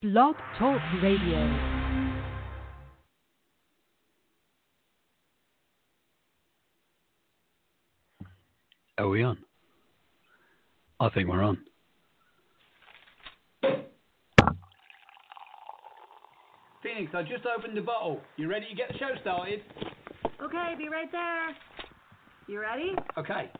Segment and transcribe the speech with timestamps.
[0.00, 1.38] Blog Talk Radio.
[8.96, 9.38] Are we on?
[11.00, 11.58] I think we're on.
[16.80, 18.20] Phoenix, I just opened the bottle.
[18.36, 19.62] You ready to get the show started?
[20.40, 21.56] Okay, be right there.
[22.46, 22.92] You ready?
[23.18, 23.50] Okay.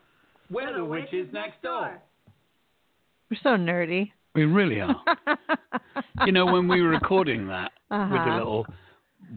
[0.49, 2.01] We're the witches next door.
[3.29, 4.13] We're so nerdy.
[4.35, 5.03] We really are.
[6.25, 7.71] you know, when we were recording that
[8.11, 8.35] with the Uh-huh.
[8.37, 8.67] little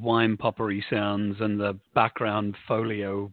[0.00, 3.28] wine poppery sounds and the background foley papers,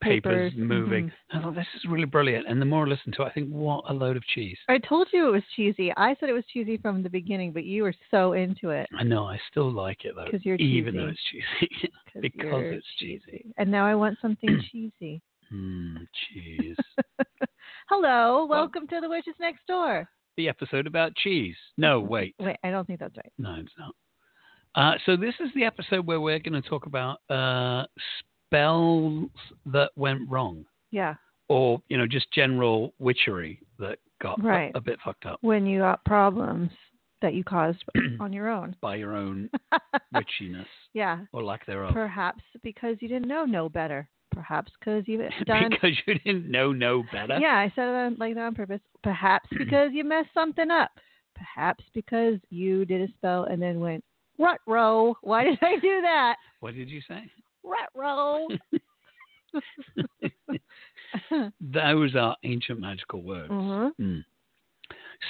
[0.00, 1.12] Papers, moving, mhm.
[1.32, 2.46] I thought this is really brilliant.
[2.46, 4.58] And the more I listen to it, I think, what a load of cheese.
[4.68, 5.92] I told you it was cheesy.
[5.96, 8.88] I said it was cheesy from the beginning, but you were so into it.
[8.98, 11.90] I know, I still like it though, 'Cause you're even though it's cheesy,
[12.20, 13.52] because it's cheesy.
[13.56, 15.22] And now I want something cheesy.
[15.52, 16.76] Mm, cheese.
[17.88, 20.08] Hello, welcome to the Witches Next Door.
[20.36, 21.56] The episode about cheese.
[21.76, 22.34] No, wait.
[22.38, 23.32] Wait, I don't think that's right.
[23.38, 23.94] No, it's not.
[24.74, 27.84] Uh, so this is the episode where we're going to talk about uh,
[28.48, 29.28] spells
[29.66, 31.14] that went wrong, Yeah,
[31.48, 34.72] or you know, just general witchery that got a- Right.
[34.74, 36.70] a, bit fucked up when you got problems
[37.22, 37.82] that you caused
[38.20, 38.76] on your own.
[38.82, 39.48] by your own
[40.14, 44.08] witchiness yeah, or lack thereof, perhaps because you didn't know no better.
[44.36, 45.70] Perhaps because you've done.
[45.70, 47.38] because you didn't know no better.
[47.40, 48.80] Yeah, I said it like that on purpose.
[49.02, 50.90] Perhaps because you messed something up.
[51.34, 54.04] Perhaps because you did a spell and then went
[54.38, 55.16] rut row.
[55.22, 56.36] Why did I do that?
[56.60, 57.24] What did you say?
[57.64, 58.46] Rut row.
[61.60, 63.50] Those are ancient magical words.
[63.50, 63.90] Mhm.
[63.98, 64.24] Mm.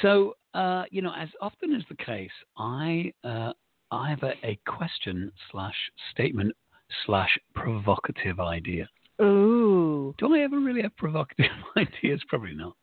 [0.02, 3.52] So, uh, you know, as often is the case, I uh,
[3.92, 5.76] I have a, a question slash
[6.10, 6.52] statement
[7.04, 8.88] slash provocative idea.
[9.20, 12.20] Ooh, Do I ever really have provocative ideas?
[12.28, 12.74] Probably not.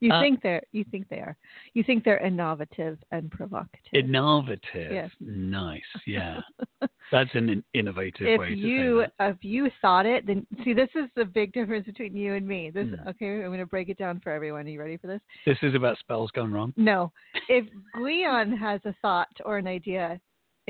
[0.00, 1.36] you Uh, think they're you think they are.
[1.74, 3.92] You think they're innovative and provocative.
[3.92, 4.92] Innovative.
[4.92, 5.10] Yes.
[5.20, 5.82] Nice.
[6.06, 6.40] Yeah.
[7.12, 9.30] That's an innovative if way to you say that.
[9.30, 12.70] if you thought it, then see this is the big difference between you and me.
[12.70, 13.06] This Mm.
[13.08, 14.66] okay, I'm going to break it down for everyone.
[14.66, 15.20] Are you ready for this?
[15.46, 16.72] This is about spells gone wrong.
[16.76, 17.12] No.
[17.48, 20.20] If Gwion has a thought or an idea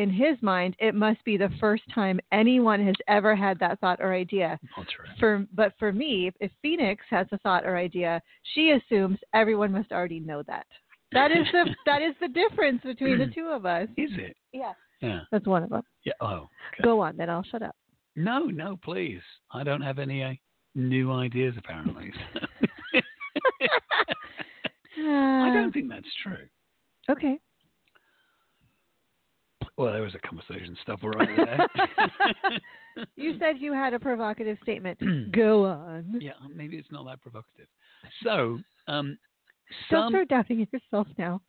[0.00, 4.00] in his mind, it must be the first time anyone has ever had that thought
[4.00, 4.58] or idea.
[4.74, 5.04] True.
[5.18, 8.22] For but for me, if Phoenix has a thought or idea,
[8.54, 10.66] she assumes everyone must already know that.
[11.12, 13.88] That is the that is the difference between the two of us.
[13.96, 14.36] Is it?
[14.52, 14.72] Yeah.
[15.02, 15.20] Yeah.
[15.30, 15.82] That's one of them.
[16.04, 16.14] Yeah.
[16.20, 16.48] Oh.
[16.74, 16.82] Okay.
[16.82, 17.76] Go on, then I'll shut up.
[18.16, 19.22] No, no, please.
[19.52, 20.32] I don't have any uh,
[20.74, 22.10] new ideas apparently.
[24.98, 26.46] I don't think that's true.
[27.10, 27.38] Okay.
[29.76, 31.66] Well, there was a conversation stuff right there.
[33.16, 34.98] You said you had a provocative statement.
[35.32, 36.18] Go on.
[36.20, 37.66] yeah, maybe it's not that provocative.
[38.24, 39.16] So, um,
[39.90, 41.40] Don't start doubting yourself now.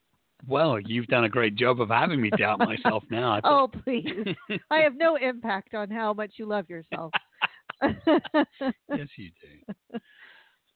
[0.47, 3.41] well, you've done a great job of having me doubt myself now.
[3.43, 4.35] Oh, please.
[4.69, 7.11] I have no impact on how much you love yourself.
[7.81, 9.99] yes, you do.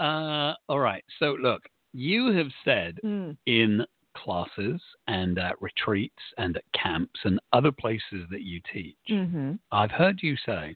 [0.03, 1.03] Uh, all right.
[1.19, 1.61] So, look,
[1.94, 3.85] you have said Mm, in
[4.16, 9.59] classes and at retreats and at camps and other places that you teach, mhm.
[9.72, 10.76] I've heard you say,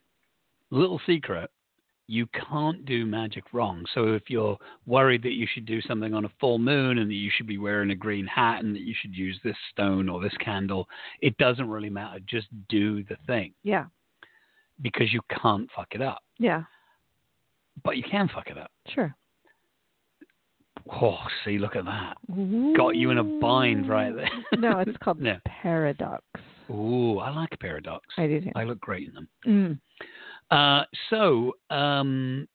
[0.70, 1.50] little secret,
[2.08, 3.86] you can't do magic wrong.
[3.94, 4.58] So if you're
[4.88, 7.60] worried that you should do something on a full moon and that you should be
[7.60, 10.88] wearing a green hat and that you should use this stone or this candle,
[11.22, 12.20] it doesn't really matter.
[12.26, 13.86] Just do the thing Yeah.
[14.82, 16.24] because you can't fuck it up.
[16.40, 16.64] Yeah.
[17.84, 18.72] But you can fuck it up.
[18.88, 19.16] Sure.
[20.92, 22.18] Oh, see, look at that.
[22.76, 24.30] Got you in a bind right there.
[24.58, 25.38] no, it's called No.
[25.46, 26.24] paradox.
[26.70, 28.06] Ooh, I like paradox.
[28.18, 28.52] I do too.
[28.56, 29.28] I look great in them.
[29.48, 29.80] Mm.
[30.52, 32.48] Uh, so um,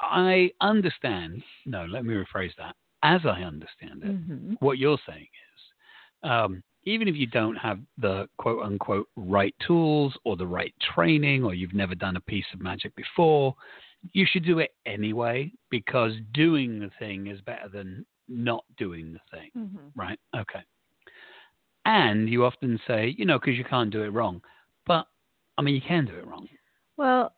[0.00, 1.42] I understand.
[1.64, 2.74] No, let me rephrase that.
[3.02, 7.78] As I understand it, hmm what you're saying is, um, even if you don't have
[7.98, 12.46] the quote unquote right tools or the right training, or you've never done a piece
[12.54, 13.54] of magic before,
[14.12, 19.38] you should do it anyway because doing the thing is better than not doing the
[19.38, 19.50] thing.
[19.54, 20.18] hmm Right.
[20.36, 20.60] Okay.
[21.84, 24.42] And you often say, you know, because you can't do it wrong.
[24.86, 25.06] But,
[25.56, 26.48] I mean, you can do it wrong.
[26.96, 27.32] Well,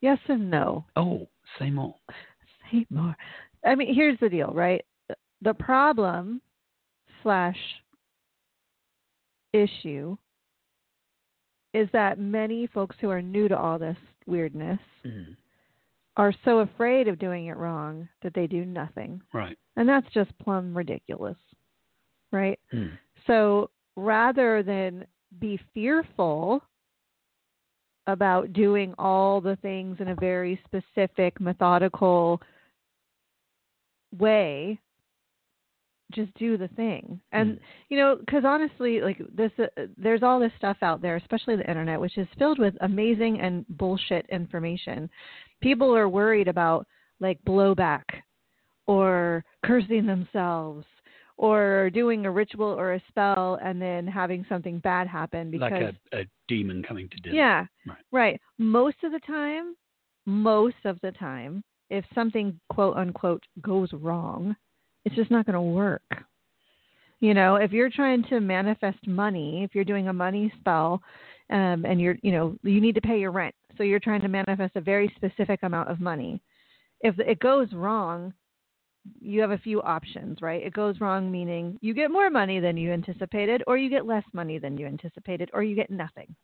[0.00, 0.84] yes and no.
[0.96, 1.28] Oh,
[1.58, 1.94] say more.
[2.70, 3.16] Say more.
[3.66, 4.84] I mean, here's the deal, right?
[5.42, 6.40] The problem
[7.22, 7.58] slash
[9.52, 10.16] issue
[11.74, 15.36] is that many folks who are new to all this weirdness Mm,
[16.16, 19.20] are so afraid of doing it wrong that they do nothing.
[19.32, 19.56] right.
[19.76, 21.38] And that's just plumb ridiculous,
[22.30, 22.58] right?
[22.74, 25.06] Mm, So rather than
[25.38, 26.62] be fearful
[28.06, 32.42] about doing all the things in a very specific, methodical
[34.18, 34.78] way,
[36.12, 37.20] just do the thing.
[37.32, 37.60] And Mm.
[37.88, 41.68] you know, because honestly, like this, uh, there's all this stuff out there, especially the
[41.68, 45.08] internet, which is filled with amazing and bullshit information.
[45.62, 46.86] People are worried about
[47.20, 48.02] like blowback
[48.86, 50.84] or cursing themselves
[51.36, 55.94] or doing a ritual or a spell and then having something bad happen because like
[56.12, 57.34] a, a demon coming to dinner.
[57.34, 57.98] yeah Right.
[58.12, 59.74] right most of the time
[60.26, 64.54] most of the time if something quote unquote goes wrong
[65.04, 66.02] it's just not going to work
[67.20, 71.02] you know if you're trying to manifest money if you're doing a money spell
[71.50, 74.28] um, and you're you know you need to pay your rent so you're trying to
[74.28, 76.40] manifest a very specific amount of money
[77.00, 78.32] if it goes wrong
[79.20, 80.62] you have a few options, right?
[80.62, 84.24] It goes wrong meaning you get more money than you anticipated, or you get less
[84.32, 86.34] money than you anticipated, or you get nothing.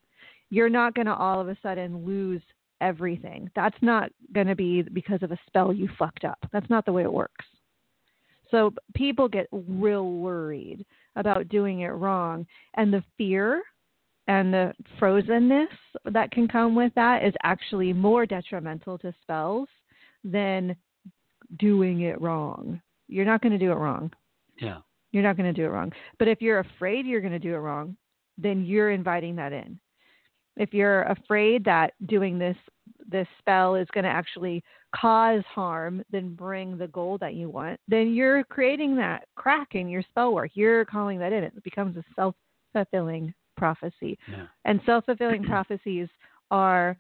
[0.51, 2.43] You're not going to all of a sudden lose
[2.81, 3.51] everything.
[3.55, 6.39] That's not going to be because of a spell you fucked up.
[6.53, 7.45] That's not the way it works.
[8.51, 10.87] So people get real worried
[11.17, 13.63] about doing it wrong, and the fear
[14.29, 15.67] and the frozenness
[16.05, 19.69] that can come with that is actually more detrimental to spells
[20.23, 20.77] than
[21.59, 22.81] doing it wrong.
[23.09, 24.13] You're not going to do it wrong.
[24.61, 24.79] Yeah.
[25.13, 25.93] You're not going to do it wrong.
[26.19, 27.97] But if you're afraid you're going to do it wrong,
[28.37, 29.81] then you're inviting that in.
[30.57, 32.57] If you're afraid that doing this
[33.11, 34.63] this spell is going to actually
[34.95, 39.89] cause harm, then bring the goal that you want, then you're creating that crack in
[39.89, 40.51] your spell work.
[40.53, 41.45] You're calling that in.
[41.45, 42.35] It becomes a self
[42.75, 44.19] fulfilling prophecy.
[44.31, 44.47] Yeah.
[44.65, 46.09] And self fulfilling prophecies
[46.51, 46.97] are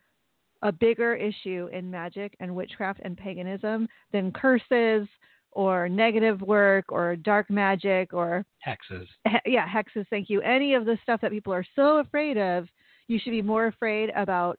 [0.62, 5.06] a bigger issue in magic and witchcraft and paganism than curses
[5.52, 9.06] or negative work or dark magic or Hexes.
[9.26, 12.66] he- yeah hexes thank you any of the stuff that people are so afraid of
[13.06, 14.58] you should be more afraid about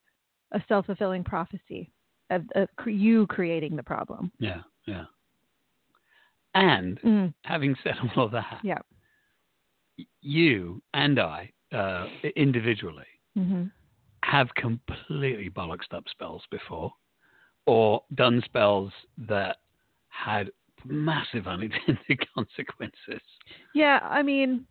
[0.54, 1.92] a self-fulfilling prophecy
[2.32, 4.62] of, of cre- you creating the problem Yeah.
[4.88, 5.04] Yeah.
[6.56, 8.80] And mm, having said all of that, yeah
[10.22, 13.06] you and I, uh, individually,
[13.36, 13.66] hmm
[14.22, 16.92] have completely bollocksed up spells before,
[17.66, 19.58] or done spells that
[20.10, 20.52] had
[20.86, 23.22] massive unintended consequences.
[23.74, 24.66] yeah i mean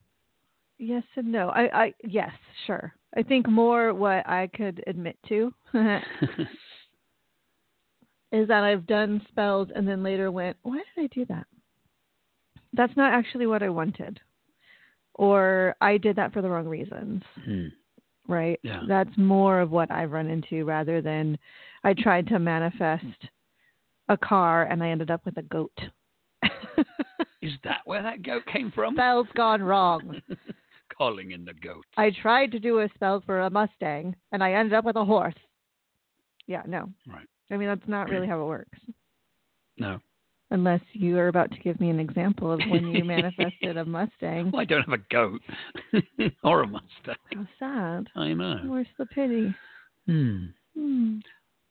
[0.78, 2.30] yes and no i i yes
[2.66, 5.52] sure i think more what i could admit to
[8.32, 11.46] is that I've done spells and then later went, why did I do that?
[12.72, 14.20] That's not actually what I wanted.
[15.18, 17.66] Or I did that for the wrong reasons, Hmm.
[18.28, 18.58] right?
[18.62, 18.82] Yeah.
[18.88, 21.36] That's more of what I've run into rather than
[21.84, 23.04] I tried to manifest
[24.08, 25.76] a car and I ended up with a goat.
[27.42, 28.94] Is that where that goat came from?
[28.94, 30.22] Spell's gone wrong.
[30.96, 31.84] Calling in the goat.
[31.96, 35.04] I tried to do a spell for a Mustang and I ended up with a
[35.04, 35.34] horse.
[36.46, 36.90] Yeah, no.
[37.06, 37.26] Right.
[37.50, 38.78] I mean, that's not really how it works.
[39.78, 39.98] No.
[40.50, 44.50] Unless you are about to give me an example of when you manifested a Mustang.
[44.50, 45.42] Well, I don't have a goat
[46.42, 47.16] or a Mustang.
[47.34, 48.06] How sad.
[48.16, 48.60] I know.
[48.64, 49.54] Where's the pity?
[50.06, 50.46] Hmm.
[50.74, 51.18] Hmm.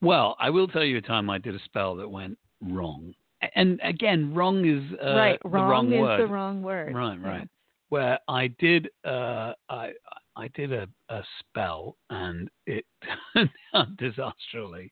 [0.01, 3.13] Well, I will tell you a time I did a spell that went wrong.
[3.55, 5.39] And again, wrong is uh, right.
[5.41, 6.19] the Wrong, wrong is word.
[6.21, 6.93] the wrong word.
[6.93, 7.27] Right, Yeah.
[7.27, 7.47] right.
[7.89, 9.91] Where I did, uh, I
[10.35, 12.85] I did a, a spell and it
[13.33, 14.91] turned out disastrously,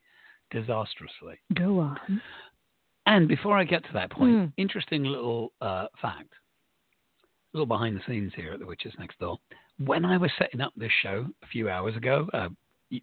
[0.49, 1.37] disastrously.
[1.55, 2.21] Go on.
[3.05, 4.45] And before I get to that point, Hmm.
[4.57, 6.33] interesting little uh, fact,
[7.23, 9.37] a little behind the scenes here at the Witches Next Door.
[9.77, 12.49] When I was setting up this show a few hours ago, uh,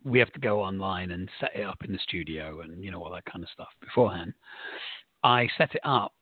[0.05, 3.03] we have to go online and set it up in the studio and you know
[3.03, 4.33] all that kind of stuff beforehand.
[5.23, 6.13] I set it up,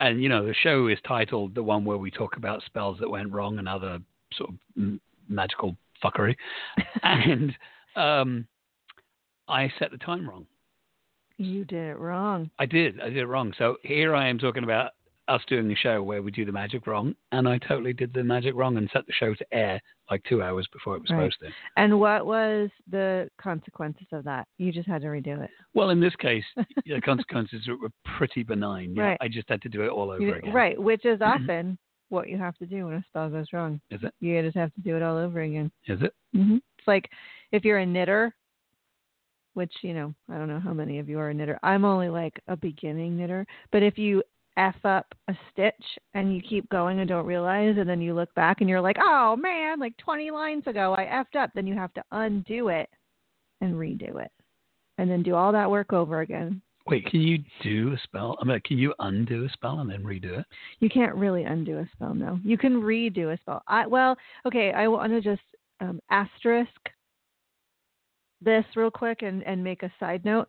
[0.00, 3.10] and you know the show is titled the one where we talk about spells that
[3.10, 3.98] went wrong and other
[4.32, 6.36] sort of m- magical fuckery,
[7.02, 7.56] and
[7.96, 8.46] um,
[9.48, 10.46] I set the time wrong.
[11.38, 12.50] You did it wrong.
[12.58, 13.00] I did.
[13.00, 13.52] I did it wrong.
[13.58, 14.92] So here I am talking about
[15.28, 18.22] us doing a show where we do the magic wrong, and I totally did the
[18.22, 21.32] magic wrong and set the show to air like two hours before it was Right.
[21.32, 21.48] supposed to.
[21.76, 24.46] And what was the consequences of that?
[24.58, 25.50] You just had to redo it.
[25.74, 26.44] Well, in this case,
[26.86, 28.94] the consequences were pretty benign.
[28.94, 29.18] Yeah, Right.
[29.20, 30.52] I just had to do it all over You- again.
[30.54, 31.76] right, which is often
[32.08, 33.80] what you have to do when a spell goes wrong.
[33.90, 34.14] Is it?
[34.20, 35.72] You just have to do it all over again.
[35.88, 36.14] Is it?
[36.32, 37.10] hmm It's like
[37.50, 38.32] if you're a knitter,
[39.56, 41.58] which you know I don't know how many of you are a knitter.
[41.62, 44.22] I'm only like a beginning knitter, but if you
[44.58, 45.74] f up a stitch
[46.14, 48.96] and you keep going and don't realize, and then you look back and you're like,
[49.00, 52.88] oh man, like 20 lines ago I effed up, then you have to undo it
[53.60, 54.30] and redo it,
[54.98, 56.60] and then do all that work over again.
[56.86, 58.36] Wait, can you do a spell?
[58.40, 60.46] I mean, can you undo a spell and then redo it?
[60.78, 62.38] You can't really undo a spell, no.
[62.44, 63.62] You can redo a spell.
[63.66, 65.42] I well, okay, I want to just
[65.80, 66.70] um, asterisk
[68.40, 70.46] this real quick and, and make a side note.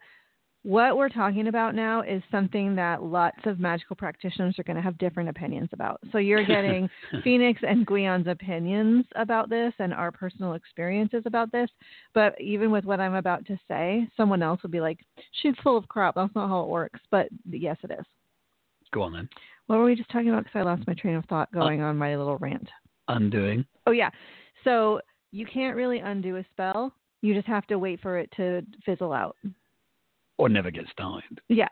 [0.63, 4.81] what we're talking about now is something that lots of magical practitioners are going to
[4.81, 5.99] have different opinions about.
[6.11, 6.89] So you're getting
[7.23, 11.69] Phoenix and Gwion's opinions about this and our personal experiences about this.
[12.13, 14.99] But even with what I'm about to say, someone else will be like,
[15.41, 16.15] she's full of crap.
[16.15, 16.99] That's not how it works.
[17.11, 18.05] But yes, it is.
[18.91, 19.29] Go on then.
[19.67, 20.45] What were we just talking about?
[20.45, 22.67] Because I lost my train of thought uh, going on my little rant.
[23.07, 23.65] Undoing.
[23.85, 24.09] Oh, yeah.
[24.63, 24.99] So
[25.31, 26.93] you can't really undo a spell.
[27.27, 29.35] You just have to wait for it to fizzle out.
[30.37, 31.41] Or never get started.
[31.49, 31.67] Yeah.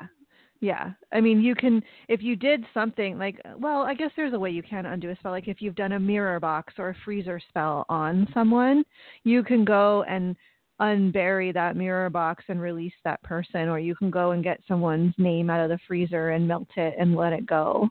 [0.59, 0.91] Yeah.
[1.13, 4.49] I mean, you can, if you did something like, well, I guess there's a way
[4.49, 5.31] you can undo a spell.
[5.31, 8.83] Like if you've done a mirror box or a freezer spell on someone,
[9.23, 10.35] you can go and
[10.81, 15.13] unbury that mirror box and release that person, or you can go and get someone's
[15.17, 17.87] name out of the freezer and melt it and let it go.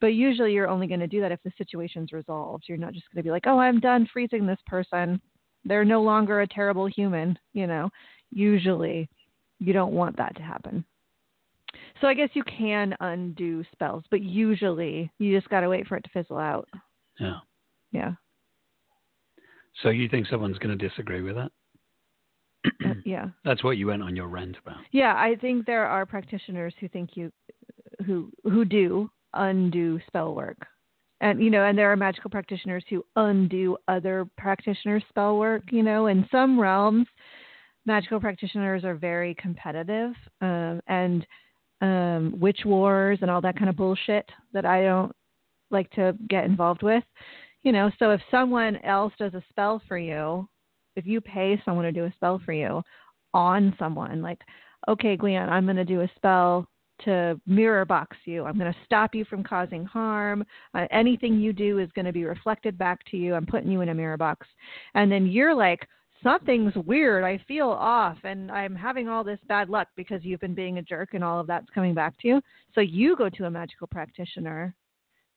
[0.00, 2.64] But usually you're only going to do that if the situation's resolved.
[2.66, 5.20] You're not just going to be like, oh, I'm done freezing this person.
[5.66, 7.90] They're no longer a terrible human, you know.
[8.30, 9.08] Usually
[9.58, 10.84] you don't want that to happen.
[12.00, 15.96] So I guess you can undo spells, but usually you just got to wait for
[15.96, 16.68] it to fizzle out.
[17.18, 17.38] Yeah.
[17.92, 18.12] Yeah.
[19.82, 21.50] So you think someone's going to disagree with that?
[22.84, 23.28] Uh, yeah.
[23.44, 24.78] That's what you went on your rant about.
[24.92, 27.32] Yeah, I think there are practitioners who think you
[28.06, 30.66] who who do undo spell work.
[31.20, 35.82] And you know, and there are magical practitioners who undo other practitioners' spell work, you
[35.82, 37.06] know, in some realms
[37.86, 41.26] magical practitioners are very competitive um, and
[41.80, 45.12] um, witch wars and all that kind of bullshit that I don't
[45.70, 47.04] like to get involved with.
[47.62, 50.48] You know, so if someone else does a spell for you,
[50.96, 52.82] if you pay someone to do a spell for you
[53.34, 54.40] on someone, like,
[54.88, 56.68] okay, Gwion, I'm going to do a spell
[57.04, 58.44] to mirror box you.
[58.44, 60.44] I'm going to stop you from causing harm.
[60.74, 63.34] Uh, anything you do is going to be reflected back to you.
[63.34, 64.46] I'm putting you in a mirror box.
[64.94, 65.86] And then you're like,
[66.22, 67.24] something's weird.
[67.24, 70.82] I feel off and I'm having all this bad luck because you've been being a
[70.82, 72.40] jerk and all of that's coming back to you.
[72.74, 74.74] So you go to a magical practitioner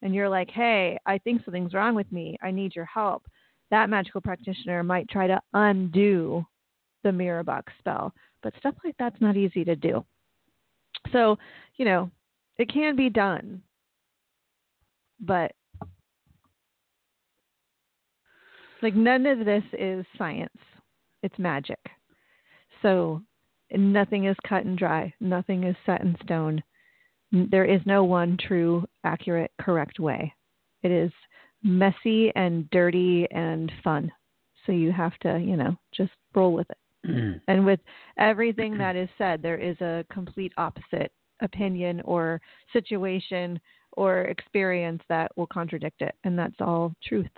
[0.02, 2.38] and you're like, hey, I think something's wrong with me.
[2.42, 3.26] I need your help.
[3.72, 6.46] That magical practitioner might try to undo
[7.04, 10.04] the mirror box spell, but stuff like that's not easy to do.
[11.12, 11.38] So,
[11.78, 12.12] you know,
[12.58, 13.62] it can be done,
[15.20, 15.54] but
[18.82, 20.52] like none of this is science
[21.24, 21.80] it's magic.
[22.82, 23.22] So
[23.72, 26.64] nothing is cut and dry, nothing is set in stone.
[27.32, 30.34] There is no one true, accurate, correct way.
[30.82, 31.12] It is
[31.62, 34.12] messy and dirty and fun.
[34.66, 36.78] So you have to, you know, just roll with it.
[37.06, 37.40] Mm.
[37.48, 37.80] And with
[38.18, 42.42] everything that is said, there is a complete opposite opinion or
[42.74, 43.60] situation
[43.94, 46.16] or experience that will contradict it.
[46.24, 47.30] And that's all truth.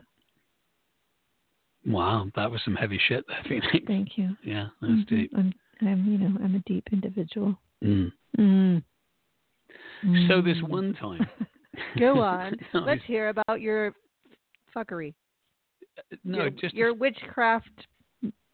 [1.85, 3.67] Wow, that was some heavy shit there, Phoenix.
[3.87, 4.35] Thank you.
[4.43, 5.07] Yeah, that's Mhm.
[5.07, 5.31] deep.
[5.35, 7.57] I'm, I'm, you know, I'm a deep individual.
[7.83, 8.11] Mm.
[8.37, 8.83] Mm.
[10.27, 10.69] So this Mm.
[10.69, 11.27] one time.
[11.97, 12.57] Go on.
[12.73, 13.95] no, Let's hear about your
[14.75, 15.13] fuckery.
[16.23, 17.87] no, your, just your witchcraft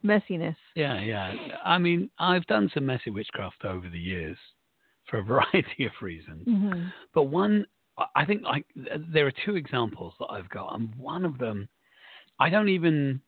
[0.05, 0.55] messiness.
[0.75, 1.33] yeah, yeah.
[1.63, 4.37] I mean, I've done some messy witchcraft over the years
[5.09, 6.47] for a variety of reasons.
[6.47, 6.87] Mm-hmm.
[7.13, 7.65] But one,
[8.15, 11.67] I think, like there are two examples that I've got, and one of them,
[12.39, 13.21] I don't even.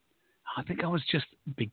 [0.58, 1.70] I think I was just be,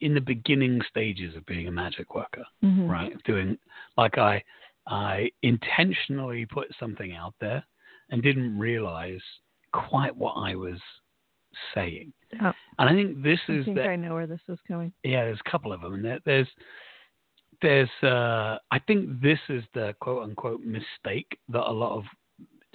[0.00, 2.88] in the beginning stages of being a magic worker, Mm-hmm.
[2.88, 3.12] right?
[3.24, 3.58] Doing
[3.96, 4.42] like I,
[4.86, 7.64] I intentionally put something out there
[8.10, 9.20] and didn't realize
[9.72, 10.78] quite what I was
[11.74, 12.12] saying.
[12.42, 14.58] Oh, And I think this I is I think the, I know where this is
[14.68, 14.92] going.
[15.02, 16.48] yeah, there's a couple of them, there, there's
[17.62, 22.04] there's uh, I think this is the quote unquote mistake that a lot of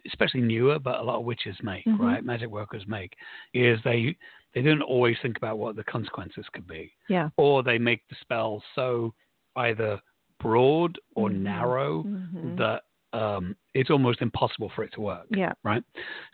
[0.08, 1.98] especially newer, but a lot of witches make, Mhm.
[2.00, 2.24] right?
[2.24, 3.16] Magic workers make
[3.54, 4.16] is they
[4.54, 7.30] they don't always think about what the consequences could be, Yeah.
[7.38, 9.14] or they make the spell so
[9.58, 10.00] either
[10.40, 11.40] broad or Mhm.
[11.40, 12.58] narrow Mhm.
[12.58, 15.54] that um, it's almost impossible for it to work Yeah.
[15.64, 15.82] right?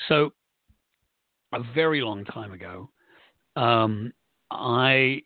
[0.08, 0.34] So,
[1.54, 2.90] a very long time ago,
[3.56, 4.14] um,
[4.50, 5.22] I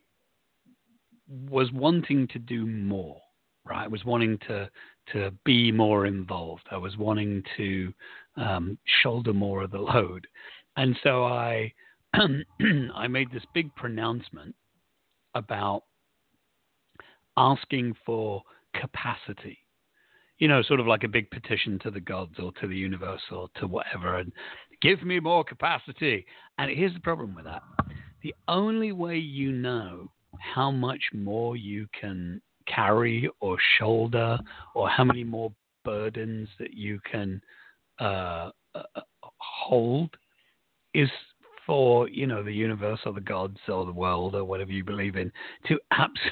[1.50, 3.20] was wanting to do more.
[3.68, 4.70] Right, I was wanting to
[5.12, 6.64] to be more involved.
[6.70, 7.94] I was wanting to
[8.38, 10.28] um, shoulder more of the load,
[10.78, 11.74] and so I
[12.14, 14.56] I made this big pronouncement
[15.34, 15.84] about
[17.38, 18.44] asking for
[18.80, 19.66] capacity
[20.38, 23.22] you know, sort of like a big petition to the gods or to the universe
[23.32, 24.32] or to whatever, and
[24.86, 26.26] give me more capacity.
[26.58, 27.64] And here's the problem with that
[28.22, 34.40] the only way you know how much more you can carry or shoulder
[34.74, 35.52] or how many more
[35.84, 37.40] burdens that you can
[38.00, 38.82] uh, uh,
[39.38, 40.10] hold
[40.96, 41.10] is
[41.68, 45.16] for you know the universe or the gods or the world or whatever you believe
[45.16, 45.32] in
[45.68, 46.32] to absolutely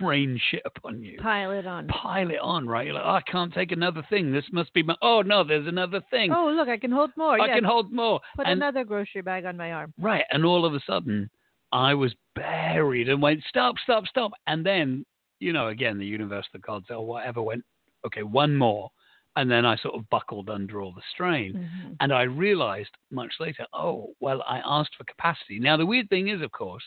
[0.00, 1.18] rain shit upon you.
[1.20, 1.88] Pile it on.
[1.88, 2.86] Pile it on, right?
[2.86, 4.32] You're like, oh, I can't take another thing.
[4.32, 4.96] This must be my.
[5.02, 6.32] Oh no, there's another thing.
[6.32, 7.40] Oh, look, I can hold more.
[7.40, 7.56] I yes.
[7.56, 8.20] can hold more.
[8.36, 9.92] Put and, another grocery bag on my arm.
[10.00, 11.28] Right, and all of a sudden,
[11.72, 14.32] I was buried and went, stop, stop, stop.
[14.46, 15.04] And then,
[15.40, 17.64] you know, again, the universe, the gods, or whatever went,
[18.06, 18.90] okay, one more.
[19.36, 21.52] And then I sort of buckled under all the strain.
[21.54, 21.92] Mm-hmm.
[22.00, 25.58] And I realized much later, oh, well, I asked for capacity.
[25.58, 26.84] Now, the weird thing is, of course,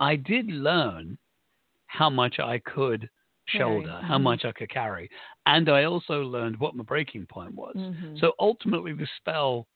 [0.00, 1.18] I did learn
[1.86, 3.08] how much I could
[3.46, 4.22] shoulder, how Mhm.
[4.22, 5.08] much I could carry.
[5.46, 7.76] And I also learned what my breaking point was.
[7.76, 8.18] Mhm.
[8.18, 9.68] So ultimately, the spell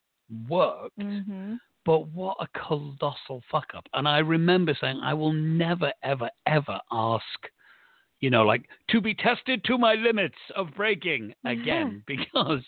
[0.49, 1.55] worked, Mm-hmm.
[1.85, 3.89] but what a colossal fuck up.
[3.95, 7.51] And I remember saying, I will never, ever, ever ask,
[8.19, 12.63] you know, like to be tested to my limits of breaking again, because,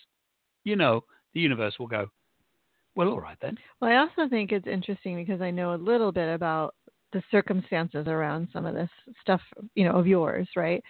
[0.64, 1.04] you know,
[1.34, 2.08] the universe will go,
[2.94, 3.58] well, all right then.
[3.80, 6.74] Well, I also think it's interesting because I know a little bit about
[7.12, 8.90] the circumstances around some of this
[9.20, 9.40] stuff,
[9.74, 10.82] you know, of yours, right?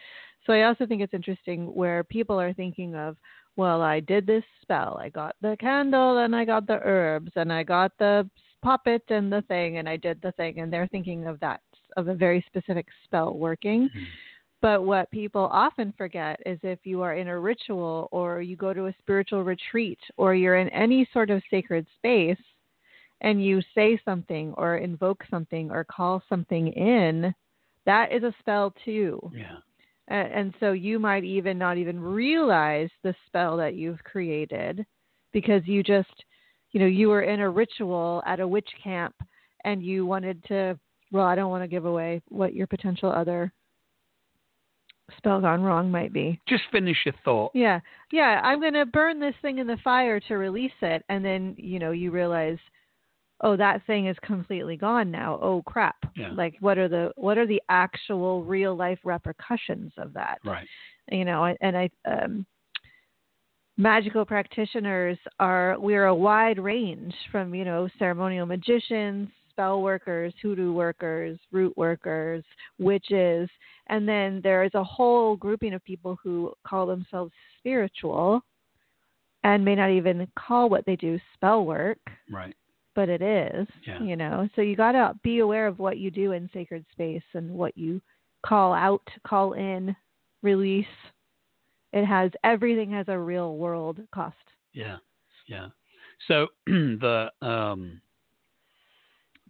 [0.47, 3.17] So I also think it's interesting where people are thinking of,
[3.57, 4.99] well, I did this spell.
[5.01, 8.29] I got the candle and I got the herbs and I got the
[8.63, 11.61] puppet and the thing and I did the thing and they're thinking of that
[11.97, 13.89] of a very specific spell working.
[13.89, 14.05] Mm-hmm.
[14.63, 18.73] But what people often forget is if you are in a ritual or you go
[18.73, 22.39] to a spiritual retreat or you're in any sort of sacred space
[23.23, 27.35] and you say something or invoke something or call something in,
[27.87, 29.31] that is a spell too.
[29.35, 29.57] Yeah.
[30.11, 34.85] A- And so you might even not even realize the spell that you've created
[35.33, 36.25] because you just,
[36.73, 39.15] you know, you were in a ritual at a witch camp
[39.65, 40.79] and you wanted to,
[41.13, 43.53] well, I don't want to give away what your potential other
[45.17, 46.41] spell gone wrong might be.
[46.49, 47.53] Just finish your thought.
[47.55, 47.81] Yeah.
[48.11, 51.55] Yeah, I'm going to burn this thing in the fire to release it and then,
[51.59, 52.59] you know, you realize
[53.43, 55.39] oh that thing is completely gone now.
[55.43, 55.97] Oh crap.
[56.17, 56.33] Yeah.
[56.33, 60.39] Like what are the what are the actual real life repercussions of that?
[60.45, 60.67] Right.
[61.11, 62.47] You know, and- I um
[63.77, 70.73] magical practitioners are we're a wide range from, you know, ceremonial magicians, spell workers, hoodoo
[70.73, 72.45] workers, root workers,
[72.79, 73.49] witches,
[73.89, 78.43] and then there is a whole grouping of people who call themselves spiritual
[79.45, 81.99] and may not even call what they do spell work,
[82.31, 82.55] Right.
[82.95, 84.03] But it is, Yeah.
[84.03, 84.49] you know.
[84.55, 87.77] So you got to be aware of what you do in sacred space and what
[87.77, 88.01] you
[88.45, 89.95] call out, call in,
[90.43, 90.87] release.
[91.93, 94.37] It has everything has a real world cost.
[94.73, 94.97] Yeah,
[95.47, 95.69] yeah.
[96.29, 98.01] So the um,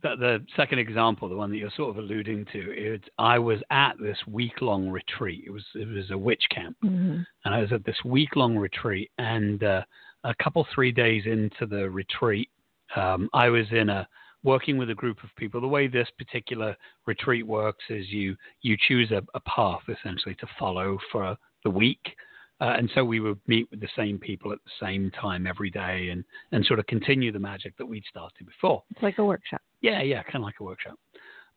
[0.03, 3.61] the, the second example, the one that you're sort of alluding to, is I was
[3.71, 5.45] at this week long retreat.
[5.47, 7.21] It was it was a witch camp, Mm-hmm.
[7.45, 9.11] and I was at this week long retreat.
[9.19, 9.83] And uh,
[10.25, 12.49] a couple three days into the retreat,
[12.97, 14.07] um, I was in a
[14.45, 15.61] working with a group of people.
[15.61, 16.77] The way this particular
[17.07, 22.17] retreat works is you you choose a, a path essentially to follow for the week.
[22.61, 25.69] Uh, and so we would meet with the same people at the same time every
[25.71, 28.85] day and, and sort of continue the magic that we'd started before.
[28.93, 29.61] It's like a workshop.
[29.81, 30.97] Yeah, yeah, kind of like a workshop.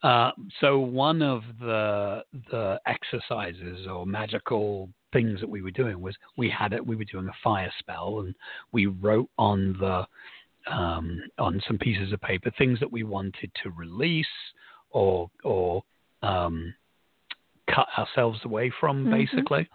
[0.01, 6.15] Uh, so one of the the exercises or magical things that we were doing was
[6.37, 6.85] we had it.
[6.85, 8.35] We were doing a fire spell, and
[8.71, 10.05] we wrote on the
[10.67, 14.25] um, on some pieces of paper things that we wanted to release
[14.89, 15.83] or or
[16.21, 16.73] um,
[17.67, 19.11] cut ourselves away from, Mhm.
[19.11, 19.67] basically.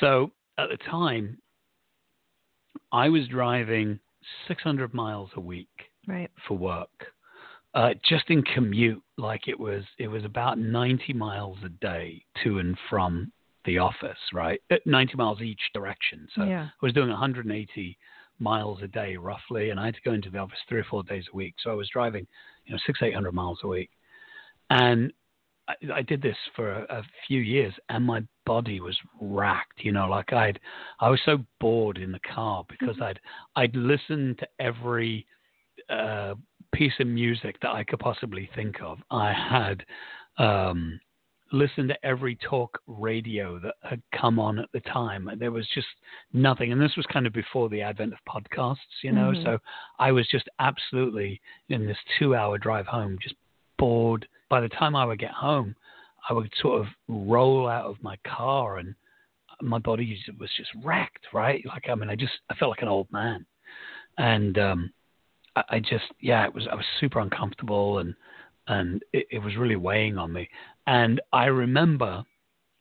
[0.00, 1.38] So at the time,
[2.90, 4.00] I was driving
[4.48, 6.30] 600 miles a week Right.
[6.46, 7.12] for work,
[7.74, 9.02] uh, just in commute.
[9.16, 13.32] Like it was, it was about 90 miles a day to and from
[13.64, 14.18] the office.
[14.32, 16.28] Right, Uh, 90 miles each direction.
[16.34, 16.64] So yeah.
[16.64, 17.98] I was doing 180
[18.42, 21.02] miles a day roughly, and I had to go into the office three or four
[21.04, 21.54] days a week.
[21.62, 22.26] So I was driving,
[22.66, 23.90] you know, six, eight hundred miles a week,
[24.70, 25.12] and
[25.68, 29.84] I, I did this for a, a few years, and my body was racked.
[29.84, 30.60] You know, like I'd,
[31.00, 33.20] I was so bored in the car because I'd,
[33.56, 35.26] I'd listened to every
[35.88, 36.34] uh,
[36.72, 38.98] piece of music that I could possibly think of.
[39.10, 39.84] I had.
[40.38, 40.98] Um,
[41.52, 45.30] listened to every talk radio that had come on at the time.
[45.38, 45.86] There was just
[46.32, 46.72] nothing.
[46.72, 49.32] And this was kind of before the advent of podcasts, you know.
[49.32, 49.44] Mhm.
[49.44, 49.58] So
[49.98, 53.36] I was just absolutely in this two hour drive home, just
[53.78, 54.26] bored.
[54.48, 55.76] By the time I would get home,
[56.28, 58.94] I would sort of roll out of my car and
[59.60, 61.64] my body was just wrecked, right?
[61.66, 63.46] Like, I mean, I just, I felt like an old man.
[64.18, 64.92] And, um,
[65.56, 68.14] I, I just, yeah, it was, I was super uncomfortable and,
[68.68, 70.48] and it, it was really weighing on me.
[70.86, 72.24] And I remember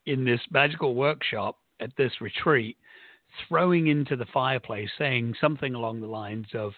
[0.05, 2.77] in this magical workshop at this retreat,
[3.47, 6.73] throwing into the fireplace, saying something along the lines of,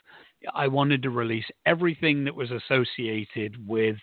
[0.53, 3.97] I wanted to release everything that was associated with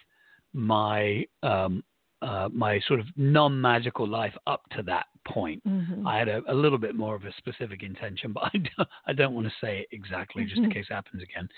[0.52, 1.84] my um,
[2.22, 5.62] uh, my sort of non-magical life up to that point.
[5.66, 6.06] Mhm.
[6.06, 9.12] I had a, a little bit more of a specific intention, but I don't, I
[9.12, 10.72] don't want to say it exactly just in Mhm.
[10.74, 11.48] case it happens again,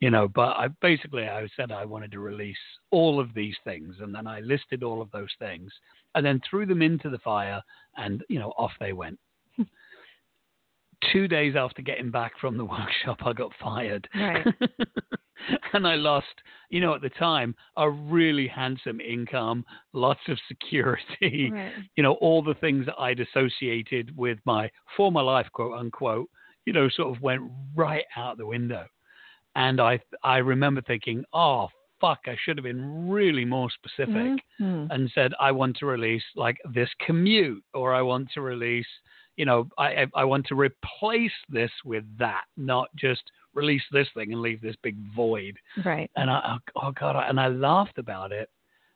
[0.00, 0.28] you know.
[0.28, 2.58] But I basically I said I wanted to release
[2.90, 5.72] all of these things, and then I listed all of those things,
[6.14, 7.62] and then threw them into the fire,
[7.96, 9.18] and you know off they went.
[11.12, 14.06] Two days after getting back from the workshop, I got fired.
[14.14, 14.46] Right.
[15.72, 16.26] and I lost,
[16.68, 21.72] you know, at the time, a really handsome income, lots of security, right.
[21.96, 26.28] you know, all the things that I'd associated with my former life, quote unquote,
[26.66, 27.42] you know, sort of went
[27.74, 28.86] right out the window.
[29.56, 31.68] And I, I remember thinking, oh,
[32.00, 34.88] fuck, I should have been really more specific Mhm.
[34.90, 38.86] and said, I want to release like this commute, or I want to release,
[39.36, 43.22] you know, I I want to replace this with that, not just
[43.54, 45.56] release this thing and leave this big void.
[45.84, 46.10] Right.
[46.16, 48.48] And I, oh, God, I- and I laughed about it.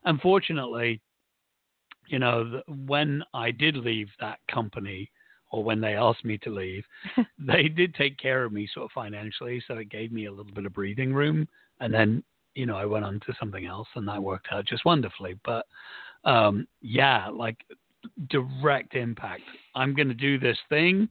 [0.04, 1.00] Unfortunately,
[2.08, 5.10] you know, the, when I did leave that company,
[5.50, 6.84] or when they asked me to leave,
[7.38, 10.52] they did take care of me sort of financially, so it gave me a little
[10.52, 11.48] bit of breathing room.
[11.80, 14.84] And then, you know, I went on to something else, and that worked out just
[14.84, 15.38] wonderfully.
[15.44, 15.64] But
[16.24, 17.58] um, yeah, like
[18.28, 19.42] direct impact.
[19.74, 21.08] I'm going to do this thing,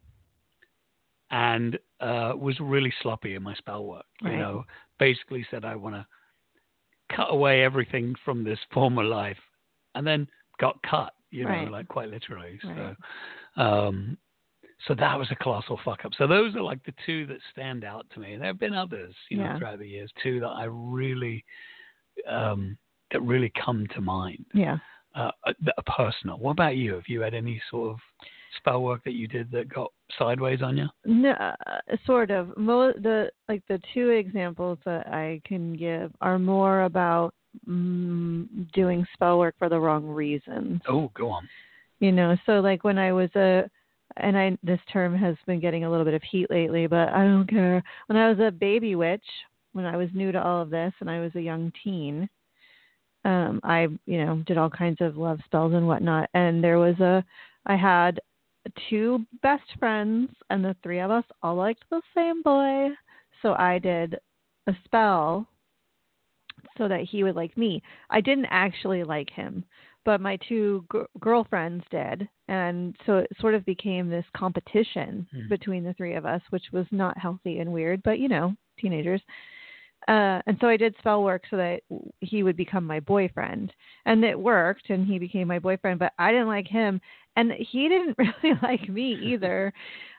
[1.33, 4.05] and uh, was really sloppy in my spell work.
[4.21, 4.39] You Right.
[4.39, 4.63] know,
[4.99, 6.05] basically said I want to
[7.15, 9.39] cut away everything from this former life,
[9.95, 10.27] and then
[10.59, 11.13] got cut.
[11.31, 11.71] You know, Right.
[11.71, 12.59] like quite literally.
[12.63, 12.95] Right.
[13.57, 14.17] So, um,
[14.87, 16.11] so that was a colossal fuck up.
[16.17, 18.35] So those are like the two that stand out to me.
[18.37, 19.57] There have been others, you know, Yeah.
[19.57, 21.43] throughout the years too that I really,
[22.27, 22.77] um,
[23.11, 24.45] that really come to mind.
[24.53, 24.77] Yeah.
[25.15, 26.37] Uh, that are personal.
[26.37, 26.93] What about you?
[26.95, 27.99] Have you had any sort of
[28.57, 30.87] spell work that you did that got sideways on you?
[31.05, 31.55] No, uh,
[32.05, 32.55] sort of.
[32.57, 37.33] Mo- the like the two examples that I can give are more about
[37.67, 40.81] mm, doing spell work for the wrong reasons.
[40.87, 41.47] Oh, go on.
[41.99, 43.69] You know, so like when I was a
[44.17, 47.23] and I this term has been getting a little bit of heat lately, but I
[47.23, 47.83] don't care.
[48.07, 49.25] When I was a baby witch,
[49.73, 52.29] when I was new to all of this and I was a young teen,
[53.25, 56.29] um, I, you know, did all kinds of love spells and whatnot.
[56.33, 57.23] And there was a
[57.65, 58.19] I had
[58.89, 62.89] two best friends and the three of us all liked the same boy.
[63.41, 64.17] So I did
[64.67, 65.47] a spell
[66.77, 67.81] so that he would like me.
[68.09, 69.65] I didn't actually like him,
[70.05, 72.27] but my two gr- girlfriends did.
[72.47, 75.47] And so it sort of became this competition Hmm.
[75.49, 79.21] between the three of us, which was not healthy and weird, but you know, teenagers.
[80.07, 81.81] Uh, and so I did spell work so that
[82.19, 83.73] he would become my boyfriend,
[84.05, 85.99] and it worked, and he became my boyfriend.
[85.99, 86.99] But I didn't like him,
[87.35, 89.73] and he didn't really like me either.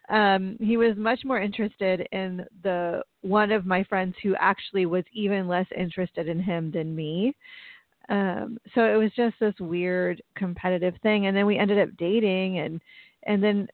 [0.08, 5.04] Um, he was much more interested in the one of my friends who actually was
[5.12, 7.34] even less interested in him than me.
[8.10, 12.58] Um, so it was just this weird competitive thing, and then we ended up dating,
[12.58, 12.80] and
[13.26, 13.68] and then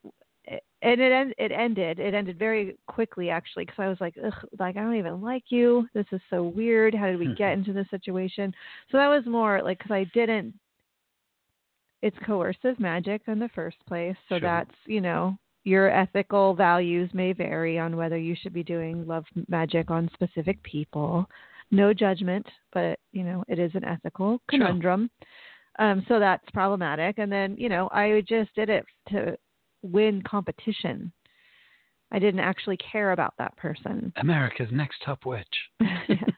[0.82, 1.98] and it end, it ended.
[1.98, 5.44] It ended very quickly actually because I was like, Ugh, like I don't even like
[5.48, 5.86] you.
[5.94, 6.94] This is so weird.
[6.94, 8.54] How did we get into this situation?
[8.90, 10.54] So that was more like because I didn't.
[12.02, 14.40] It's coercive magic in the first place, so Sure.
[14.40, 19.26] that's you know your ethical values may vary on whether you should be doing love
[19.48, 21.28] magic on specific people.
[21.70, 24.58] No judgment, but you know it is an ethical Sure.
[24.58, 25.10] conundrum.
[25.78, 27.18] Um, so that's problematic.
[27.18, 29.36] And then you know I just did it to
[29.82, 31.12] win competition.
[32.12, 34.12] I didn't actually care about that person.
[34.16, 35.70] America's next top witch.
[35.80, 35.96] Yeah.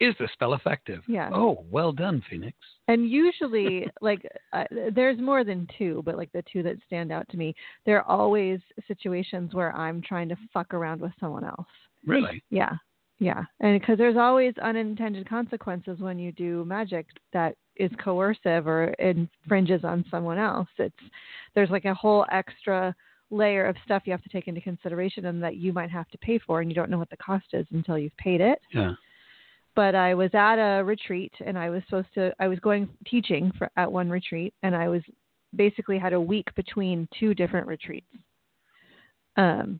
[0.00, 1.02] Is the spell effective?
[1.08, 1.30] Yeah.
[1.32, 2.56] Oh, well done, Phoenix.
[2.86, 4.20] And usually, like,
[4.52, 7.98] uh, there's more than two, but like the two that stand out to me, there
[7.98, 11.66] are always situations where I'm trying to fuck around with someone else.
[12.06, 12.42] Really?
[12.50, 12.72] Yeah.
[13.18, 13.42] Yeah.
[13.60, 19.84] And because there's always unintended consequences when you do magic that is coercive or infringes
[19.84, 20.68] on someone else.
[20.78, 20.94] It's,
[21.54, 22.94] there's like a whole extra
[23.30, 26.18] layer of stuff you have to take into consideration and that you might have to
[26.18, 28.60] pay for and you don't know what the cost is until you've paid it.
[28.72, 28.92] Yeah.
[29.78, 33.52] But I was at a retreat and I was supposed to I was going teaching
[33.56, 35.02] for at one retreat and I was
[35.54, 38.08] basically had a week between two different retreats.
[39.36, 39.78] Um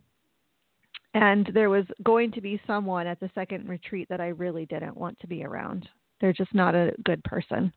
[1.14, 4.96] and there was going to be someone at the second retreat that I really didn't
[4.96, 5.88] want to be around.
[6.20, 7.72] They're just not a good person.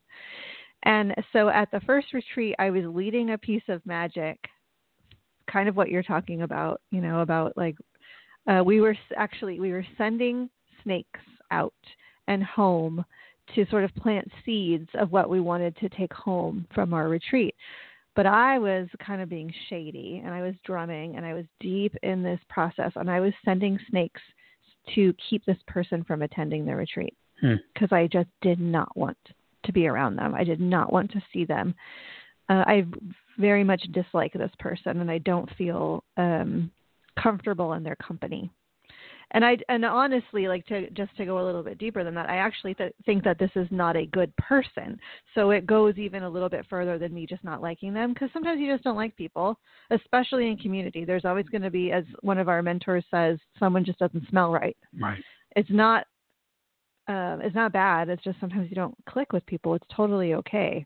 [0.84, 4.38] And so at the first retreat I was leading a piece of magic
[5.52, 7.78] kind of what you're talking about, you know, about like
[8.48, 10.52] uh, we were actually we were sending
[10.84, 11.74] snakes out
[12.32, 13.04] and home
[13.56, 17.56] to sort of plant seeds of what we wanted to take home from our retreat.
[18.16, 21.96] But I was kind of being shady and I was drumming and I was deep
[22.04, 24.22] in this process and I was sending snakes
[24.96, 27.56] to keep this person from attending the retreat Hmm.
[27.74, 29.18] because I just did not want
[29.64, 30.34] to be around them.
[30.36, 31.74] I did not want to see them.
[32.50, 32.86] Uh, I
[33.38, 36.72] very much dislike this person, and I don't feel um,
[37.22, 38.52] comfortable in their company.
[39.34, 42.30] And I and honestly, like to just to go a little bit deeper than that,
[42.30, 45.00] I actually th- think that this is not a good person.
[45.36, 48.30] So it goes even a little bit further than me just not liking them because
[48.34, 49.58] sometimes you just don't like people,
[49.90, 51.06] especially in community.
[51.06, 54.52] There's always going to be, as one of our mentors says, someone just doesn't smell
[54.52, 54.78] right.
[55.00, 55.24] Right.
[55.56, 56.06] It's not
[57.08, 58.10] uh, it's not bad.
[58.10, 59.76] It's just sometimes you don't click with people.
[59.76, 60.86] It's totally okay.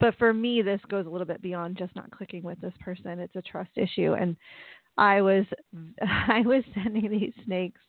[0.00, 3.18] But for me, this goes a little bit beyond just not clicking with this person.
[3.20, 4.36] It's a trust issue, and
[4.98, 5.44] I was
[6.02, 7.80] I was sending these snakes,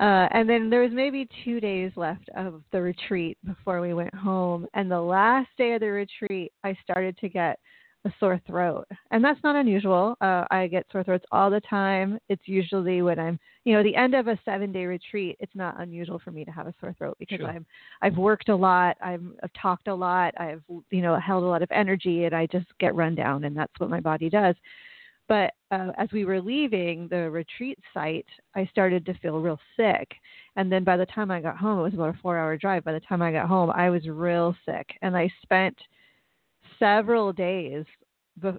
[0.00, 4.14] uh, and then there was maybe two days left of the retreat before we went
[4.14, 4.66] home.
[4.74, 7.58] And the last day of the retreat, I started to get
[8.04, 10.16] a sore throat, and that's not unusual.
[10.20, 12.18] Uh, I get sore throats all the time.
[12.28, 15.36] It's usually when I'm, you know, the end of a seven day retreat.
[15.38, 17.48] It's not unusual for me to have a sore throat because Sure.
[17.48, 17.64] I'm
[18.00, 21.62] I've worked a lot, I've, I've talked a lot, I've you know held a lot
[21.62, 24.56] of energy, and I just get run down, and that's what my body does.
[25.28, 30.08] But uh, as we were leaving the retreat site, I started to feel real sick.
[30.56, 32.84] And then by the time I got home, it was about a four hour drive.
[32.84, 34.86] By the time I got home, I was real sick.
[35.00, 35.76] And I spent
[36.78, 37.84] several days,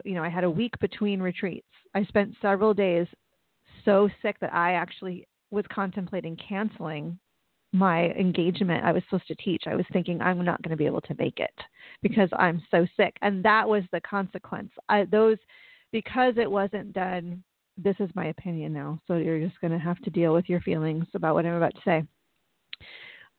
[0.03, 1.67] you know, I had a week between retreats.
[1.93, 3.07] I spent several days
[3.85, 7.19] so sick that I actually was contemplating canceling
[7.73, 9.63] my engagement I was supposed to teach.
[9.65, 11.53] I was thinking I'm not going to be able to make it
[12.03, 13.17] because I'm so sick.
[13.21, 14.71] And that was the consequence.
[14.89, 15.37] I, those
[15.93, 17.41] because it wasn't done.
[17.77, 20.59] This is my opinion now, so you're just going to have to deal with your
[20.59, 22.03] feelings about what I'm about to say.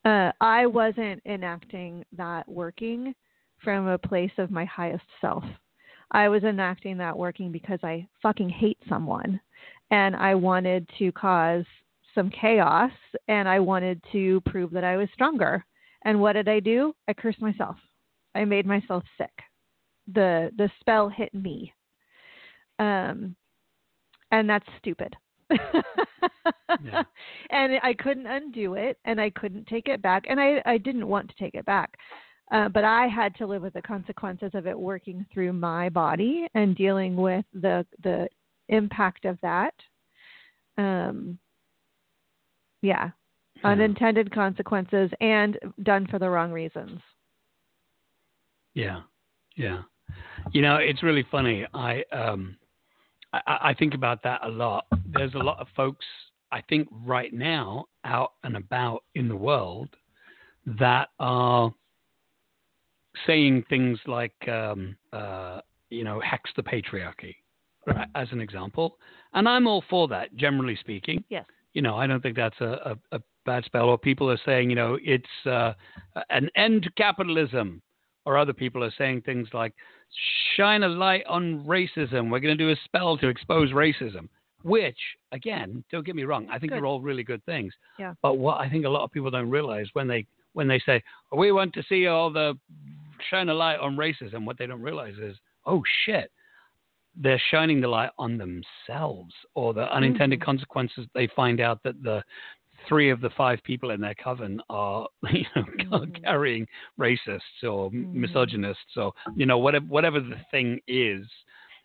[0.07, 3.14] Uh, I wasn't enacting that working
[3.62, 5.45] from a place of my highest self.
[6.11, 9.40] I was enacting that working because I fucking hate someone
[9.90, 11.64] and I wanted to cause
[12.14, 12.93] some chaos
[13.29, 15.64] and I wanted to prove that I was stronger.
[16.05, 16.95] And what did I do?
[17.09, 17.77] I cursed myself.
[18.35, 19.33] I made myself sick.
[20.12, 21.73] The the spell hit me.
[22.79, 23.37] Um
[24.31, 25.15] and that's stupid.
[26.83, 27.03] Yeah.
[27.51, 31.07] And I couldn't undo it and I couldn't take it back and I I didn't
[31.07, 31.91] want to take it back.
[32.53, 36.47] Uh, but I had to live with the consequences of it working through my body
[36.55, 38.29] and dealing with the the
[38.69, 39.75] impact of that.
[40.77, 41.39] Um,
[42.83, 43.11] yeah,
[43.57, 43.69] Yeah.
[43.71, 47.01] unintended consequences and done for the wrong reasons.
[48.75, 49.03] Yeah,
[49.57, 49.83] yeah.
[50.53, 51.67] You know, it's really funny.
[51.73, 52.57] I um,
[53.47, 54.87] I, I think about that a lot.
[55.07, 56.05] There's a lot of folks
[56.53, 59.88] I think right now out and about in the world
[60.66, 61.73] that are
[63.27, 67.37] saying things like, um, uh, you know, hex the patriarchy,
[67.87, 68.99] right, as an example.
[69.33, 71.44] And I'm all for that, generally speaking Yes.
[71.73, 73.88] you know, I don't think that's a, a, a bad spell.
[73.88, 75.73] Or people are saying, you know, it's uh,
[76.31, 77.83] an end to capitalism.
[78.27, 79.75] Or other people are saying things like,
[80.57, 82.31] shine a light on racism.
[82.31, 84.29] We're going to do a spell to expose racism.
[84.63, 84.97] Which,
[85.33, 86.79] again, don't get me wrong, I think Good.
[86.79, 87.75] they're all really good things.
[87.99, 88.15] Yeah.
[88.23, 91.03] But what I think a lot of people don't realize when they when they say,
[91.37, 92.57] we want to see all the
[93.29, 96.31] shine a light on racism, what they don't realize is, oh shit,
[97.17, 100.45] they're shining the light on themselves or the unintended Mhm.
[100.45, 101.07] consequences.
[101.13, 102.25] They find out that the
[102.88, 105.62] three of the five people in their coven are, you know,
[106.01, 106.23] Mhm.
[106.23, 106.66] carrying
[106.99, 108.12] racists or Mhm.
[108.14, 111.27] misogynists or, you know, whatever, whatever the thing is.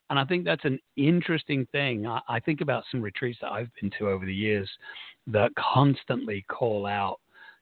[0.09, 2.07] And I think that's an interesting thing.
[2.07, 4.69] I, I think about some retreats that I've been to over the years
[5.27, 7.19] that constantly call out,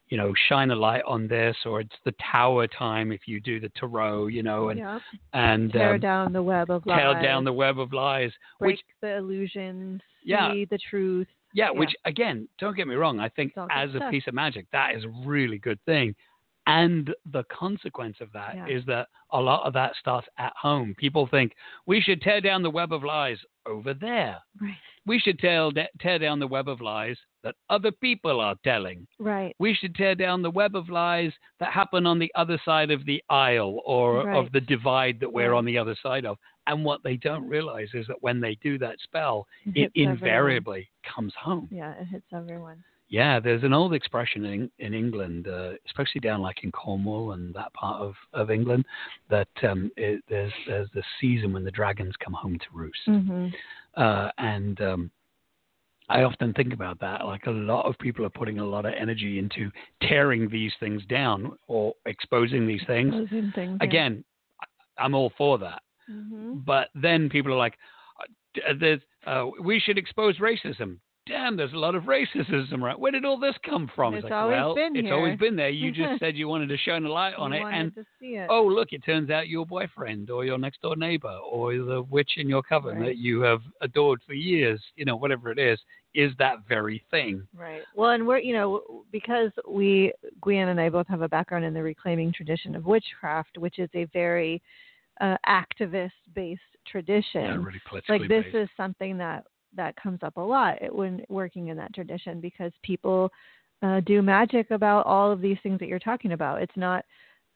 [0.08, 3.60] you know, shine a light on this, or it's the tower time if you do
[3.60, 5.02] the tarot, you know, and Yep.
[5.34, 6.98] and Tear um, down the web of lies.
[6.98, 10.00] tail down the web of lies, break which the illusions.
[10.22, 10.50] Yeah.
[10.50, 11.28] See the truth.
[11.58, 11.78] Yeah, Yeah.
[11.80, 14.34] which again, don't get me wrong, I think It's all good as a piece of
[14.44, 16.14] magic, that is a really good thing.
[16.66, 18.94] And the consequence of that is Yeah.
[18.94, 20.94] that a lot of that starts at home.
[21.06, 21.48] People think
[21.86, 24.36] we should tear down the web of lies over there.
[24.60, 24.76] Right.
[25.06, 25.70] We should tear,
[26.04, 29.06] tear down the web of lies that other people are telling.
[29.18, 29.54] Right.
[29.58, 33.00] We should tear down the web of lies that happen on the other side of
[33.06, 34.36] the aisle or Right.
[34.36, 36.36] of the divide that we're on the other side of.
[36.68, 39.92] And what they don't realize is that when they do that spell, It it hits
[39.96, 40.12] everyone.
[40.12, 41.68] invariably comes home.
[41.72, 42.84] Yeah, it hits everyone.
[43.10, 47.54] Yeah, there's an old expression in in England, uh, especially down like in Cornwall and
[47.54, 48.84] that part of, of England,
[49.30, 53.48] that um, it, there's there's the season when the dragons come home to roost, hmm
[53.94, 55.10] uh, and um,
[56.10, 57.24] I often think about that.
[57.24, 59.70] Like a lot of people are putting a lot of energy into
[60.02, 63.14] tearing these things down or exposing these things.
[63.54, 63.78] Things.
[63.80, 64.22] Again,
[64.60, 66.64] I- I'm all for that, Mhm.
[66.64, 67.76] but then people are like,
[68.66, 70.98] uh, there's, uh, we should expose racism.
[71.26, 72.98] damn, there's a lot of racism, right?
[72.98, 74.14] Where did all this come from?
[74.14, 75.14] It's like, always well, been it's here.
[75.14, 75.68] always been there.
[75.68, 77.92] You just said you wanted to shine a light on You it, and
[78.22, 78.46] it.
[78.48, 82.38] oh, look, it turns out your boyfriend or your next door neighbor or the witch
[82.38, 83.04] in your coven Right.
[83.08, 85.78] that you have adored for years, you know, whatever it is,
[86.14, 87.46] is that very thing.
[87.54, 87.82] Right.
[87.94, 91.74] Well, and we're, you know, because we, Gwion and I both have a background in
[91.74, 94.62] the reclaiming tradition of witchcraft, which is a very
[95.20, 97.42] uh, activist based tradition.
[97.42, 98.56] Yeah, really like this based.
[98.56, 99.44] is something that
[99.76, 103.30] that comes up a lot when working in that tradition because people
[103.82, 106.62] uh, do magic about all of these things that you're talking about.
[106.62, 107.04] It's not,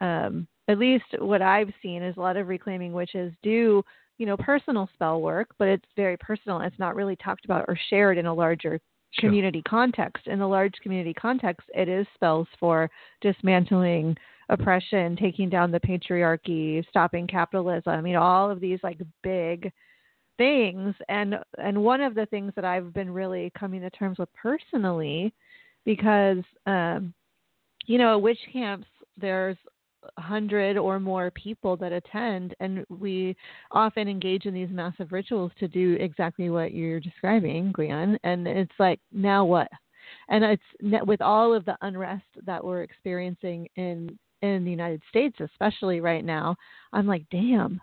[0.01, 3.83] um, at least what I've seen is a lot of reclaiming witches do,
[4.19, 6.61] you know, personal spell work, but it's very personal.
[6.61, 8.79] It's not really talked about or shared in a larger
[9.15, 9.29] Sure.
[9.29, 10.27] community context.
[10.27, 14.17] In the large community context, it is spells for dismantling
[14.49, 18.07] oppression, taking down the patriarchy, stopping capitalism.
[18.07, 19.73] You know, all of these like big
[20.39, 20.95] things.
[21.09, 25.33] And and one of the things that I've been really coming to terms with personally,
[25.85, 27.15] because um,
[27.87, 28.87] you know, at witch camps
[29.19, 29.57] there's
[30.19, 33.37] hundred or more people that attend and we
[33.71, 38.19] often engage in these massive rituals to do exactly what you're describing, Gwion.
[38.25, 39.69] And it's like, now what?
[40.29, 45.37] And it's with all of the unrest that we're experiencing in in the United States,
[45.41, 46.57] especially right now.
[46.93, 47.81] I'm like, damn.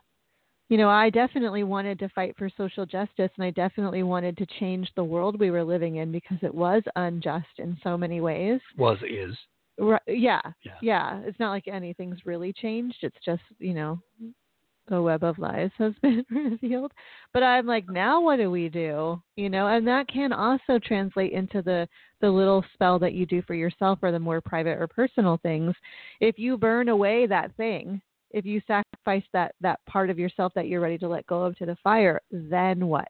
[0.69, 4.45] You know, I definitely wanted to fight for social justice, and I definitely wanted to
[4.59, 8.61] change the world we were living in because it was unjust in so many ways.
[8.77, 9.35] Was is.
[9.79, 10.73] Right, yeah, Yeah.
[10.81, 11.21] yeah.
[11.23, 12.97] It's not like anything's really changed.
[13.01, 13.99] It's just you know,
[14.91, 16.91] a web of lies has been revealed.
[17.33, 19.21] But I'm like, now what do we do?
[19.35, 21.87] You know, and that can also translate into the
[22.21, 25.73] the little spell that you do for yourself or the more private or personal things.
[26.19, 30.67] If you burn away that thing, if you sacrifice that that part of yourself that
[30.67, 33.07] you're ready to let go of to the fire, then what?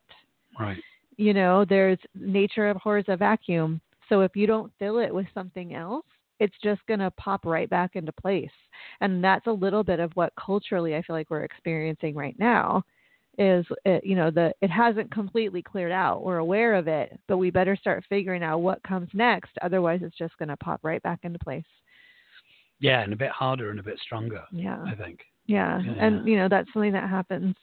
[0.60, 0.78] Right.
[1.18, 3.82] you know, there's nature abhors a vacuum.
[4.08, 6.06] So if you don't fill it with something else,
[6.40, 8.50] it's just going to pop right back into place.
[9.02, 12.84] And that's a little bit of what culturally I feel like we're experiencing right now
[13.38, 16.26] is it, you know the it hasn't completely cleared out.
[16.26, 20.18] We're aware of it, but we better start figuring out what comes next otherwise it's
[20.18, 21.64] just going to pop right back into place.
[22.80, 24.84] Yeah, and a bit harder and a bit stronger, Yeah.
[24.86, 25.22] I think.
[25.48, 25.82] Yeah.
[25.82, 25.94] Yeah.
[26.00, 27.56] And you know, that's something that happens.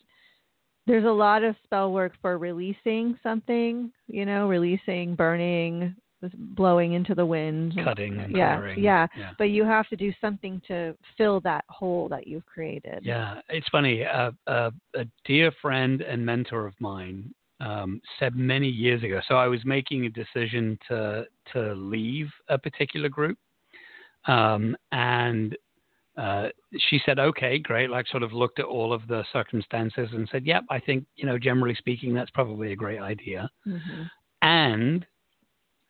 [0.86, 5.94] There's a lot of spell work for releasing something, you know, releasing, burning,
[6.34, 7.74] blowing into the wind.
[7.82, 8.82] Cutting and yeah, clearing.
[8.82, 9.06] yeah.
[9.16, 9.32] Yeah.
[9.38, 13.00] But you have to do something to fill that hole that you've created.
[13.02, 14.04] Yeah, it's funny.
[14.04, 19.20] Uh, uh, a dear friend and mentor of mine um, said many years ago.
[19.28, 23.38] So I was making a decision to to leave a particular group,
[24.26, 25.56] um, and
[26.16, 26.48] uh,
[26.88, 30.46] she said, "Okay, great." Like, sort of looked at all of the circumstances and said,
[30.46, 34.04] "Yep, I think you know, generally speaking, that's probably a great idea." hmm
[34.42, 35.06] and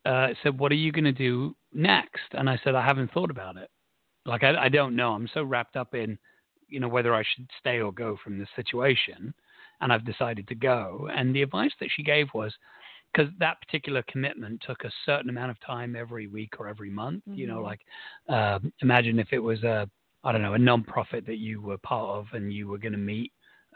[0.07, 3.31] uh, said, "What are you going to do next?" And I said, "I haven't thought
[3.31, 3.71] about it.
[4.25, 5.13] Like I, I don't know.
[5.13, 6.19] I'm so wrapped up in,
[6.69, 9.35] you know, whether I should stay or go from this situation,
[9.81, 12.53] and I've decided to go." And the advice that she gave was,
[13.13, 17.23] because that particular commitment took a certain amount of time every week or every month.
[17.35, 17.69] You know, Mhm.
[17.71, 17.81] like
[18.29, 19.89] um imagine if it was a,
[20.25, 22.99] I don't know, a non-profit that you were part of, and you were going to
[22.99, 23.33] meet.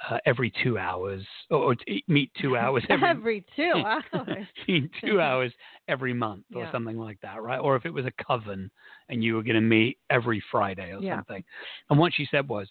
[0.09, 1.77] Uh, every two hours, or, or
[2.09, 4.47] meet two hours every, Every two hours.
[4.69, 5.53] meet two hours
[5.89, 6.73] every month or Yeah.
[6.73, 7.59] something like that, right?
[7.59, 8.71] Or if it was a coven
[9.11, 11.17] and you were going to meet every Friday or Yeah.
[11.17, 11.45] something.
[11.91, 12.67] And what she said was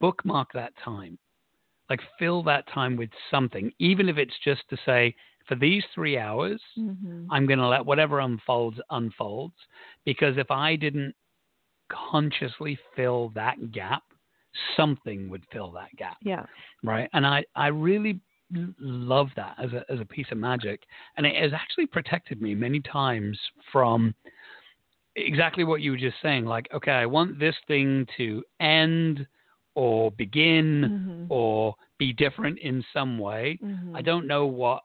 [0.00, 1.16] bookmark that time.
[1.90, 5.14] Like fill that time with something, even if it's just to say,
[5.46, 9.54] for these three hours, hmm I'm going to let whatever unfolds unfolds.
[10.04, 11.14] Because if I didn't
[11.90, 14.02] consciously fill that gap,
[14.76, 16.46] something would fill that gap Yeah.
[16.82, 17.08] right?
[17.12, 18.20] And I I really
[18.78, 20.82] love that as a as a piece of magic,
[21.16, 23.38] and it has actually protected me many times
[23.72, 24.14] from
[25.16, 26.44] exactly what you were just saying.
[26.44, 29.26] Like, okay, I want this thing to end
[29.74, 33.58] or begin hmm or be different in some way.
[33.62, 34.82] hmm I don't know what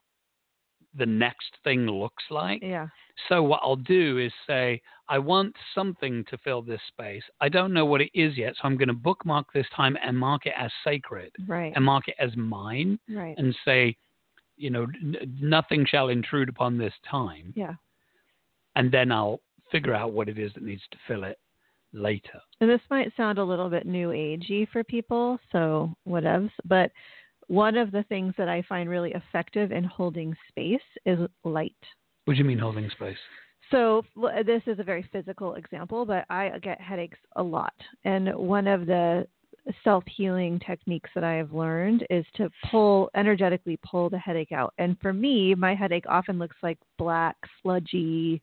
[0.97, 2.61] the next thing looks like.
[2.63, 2.87] Yeah.
[3.27, 7.23] So what I'll do is say, I want something to fill this space.
[7.41, 10.17] I don't know what it is yet, so I'm going to bookmark this time and
[10.17, 11.73] mark it as sacred Right.
[11.75, 13.35] and mark it as mine right.
[13.37, 13.97] and say,
[14.55, 17.53] you know, n- nothing shall intrude upon this time.
[17.55, 17.73] yeah.
[18.75, 19.41] And then I'll
[19.71, 21.39] figure out what it is that needs to fill it
[21.91, 22.39] later.
[22.61, 26.51] And this might sound a little bit new agey for people, so whatevs.
[26.65, 26.91] But
[27.47, 31.73] one of the things that I find really effective in holding space is light.
[32.25, 33.17] What do you mean holding space?
[33.71, 34.03] So
[34.45, 38.85] this is a very physical example, but I get headaches a lot, and one of
[38.85, 39.27] the
[39.83, 44.73] self healing techniques that I have learned is to pull energetically pull the headache out.
[44.77, 48.41] And for me, my headache often looks like black, sludgy,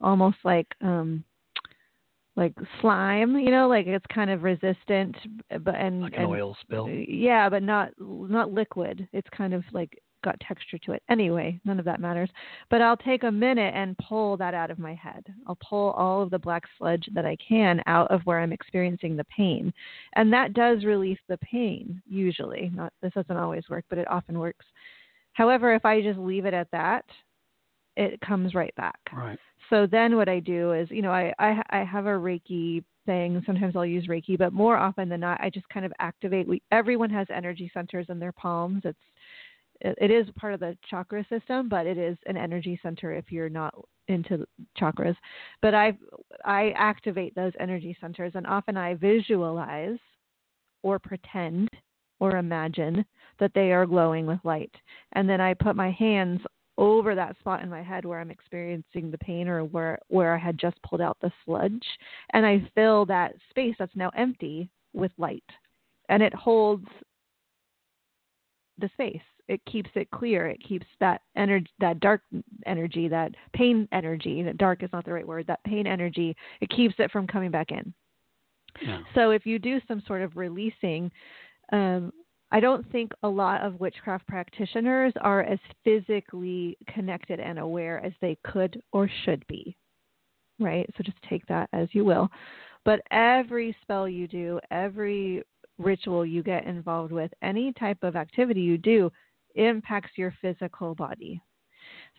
[0.00, 1.24] almost like um
[2.36, 5.14] like slime, you know, like it's kind of resistant
[5.60, 6.88] but and, Like an and oil spill.
[6.88, 9.06] yeah, but not not liquid.
[9.12, 11.02] It's kind of like got texture to it.
[11.08, 12.30] Anyway, none of that matters.
[12.70, 15.24] But I'll take a minute and pull that out of my head.
[15.46, 19.16] I'll pull all of the black sludge that I can out of where I'm experiencing
[19.16, 19.72] the pain.
[20.14, 22.70] And that does release the pain usually.
[22.74, 24.66] Not this doesn't always work, but it often works.
[25.32, 27.04] However, if I just leave it at that,
[27.96, 28.98] it comes right back.
[29.12, 29.38] Right.
[29.70, 33.42] So then what I do is, you know, I, I I have a Reiki thing.
[33.46, 36.46] Sometimes I'll use Reiki, but more often than not, I just kind of activate.
[36.48, 38.82] We everyone has energy centers in their palms.
[38.84, 38.98] It's
[39.82, 43.48] it, is part of the chakra system, but it is an energy center if you're
[43.48, 43.74] not
[44.08, 44.46] into
[44.78, 45.16] chakras.
[45.60, 45.96] But I
[46.44, 49.98] I activate those energy centers, and often I visualize
[50.82, 51.68] or pretend
[52.20, 53.04] or imagine
[53.40, 54.74] that they are glowing with light,
[55.12, 56.40] and then I put my hands
[56.78, 60.38] over that spot in my head where I'm experiencing the pain or where where I
[60.38, 61.86] had just pulled out the sludge
[62.32, 65.44] and I fill that space that's now empty with light
[66.08, 66.86] and it holds
[68.82, 72.20] the space it keeps it clear it keeps that energy that dark
[72.66, 76.68] energy that pain energy that dark is not the right word that pain energy it
[76.68, 77.94] keeps it from coming back in
[78.80, 79.00] Yeah.
[79.14, 81.10] so if you do some sort of releasing,
[81.72, 82.12] um,
[82.50, 88.12] I don't think a lot of witchcraft practitioners are as physically connected and aware as
[88.20, 89.76] they could or should be.
[90.58, 90.88] Right?
[90.96, 92.28] So just take that as you will.
[92.84, 95.42] But every spell you do, every
[95.82, 99.10] ritual you get involved with, any type of activity you do
[99.54, 101.40] impacts your physical body.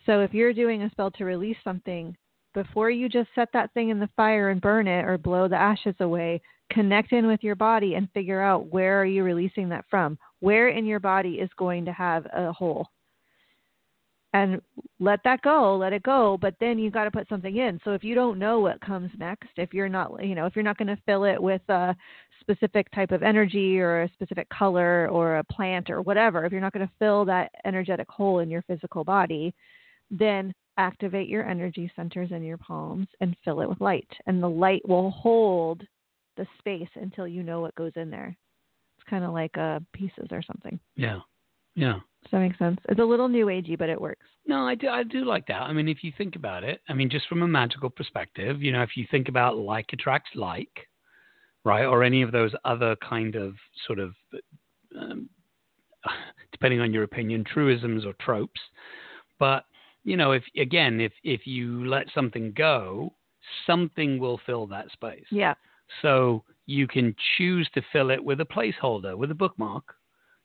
[0.06, 2.16] So if you're doing a spell to release something,
[2.54, 5.56] before you just set that thing in the fire and burn it or blow the
[5.56, 6.42] ashes away,
[6.72, 10.18] connect in with your body and figure out where are you releasing that from?
[10.40, 12.88] Where in your body is going to have a hole?
[14.34, 14.60] And
[15.00, 17.80] let that go, let it go, but then you got to put something in.
[17.84, 20.64] So if you don't know what comes next, if you're not, you know, if you're
[20.64, 21.96] not going to fill it with a
[22.42, 26.62] specific type of energy or a specific color or a plant or whatever, if you're
[26.62, 29.54] not going to fill that energetic hole in your physical body,
[30.10, 34.10] then activate your energy centers in your palms and fill it with light.
[34.26, 35.84] And the light will hold
[36.38, 38.36] the space until you know what goes in there.
[38.98, 40.80] It's kind of like uh, pieces or something.
[40.96, 41.20] Yeah.
[41.76, 42.00] Yeah.
[42.24, 42.80] Does that make sense?
[42.90, 44.26] It's a little new agey, but it works.
[44.46, 44.88] No, I do.
[44.90, 45.62] I do like that.
[45.62, 48.72] I mean, if you think about it, I mean, just from a magical perspective, you
[48.72, 50.88] know, if you think about like attracts like,
[51.64, 53.56] right, or any of those other kind of
[53.88, 54.14] sort of,
[55.00, 55.30] um,
[56.52, 58.62] depending on your opinion, truisms or tropes,
[59.40, 59.66] but
[60.04, 63.14] you know, if again, if if you let something go,
[63.66, 65.26] something will fill that space.
[65.32, 65.54] Yeah.
[66.02, 69.84] So you can choose to fill it with a placeholder, with a bookmark,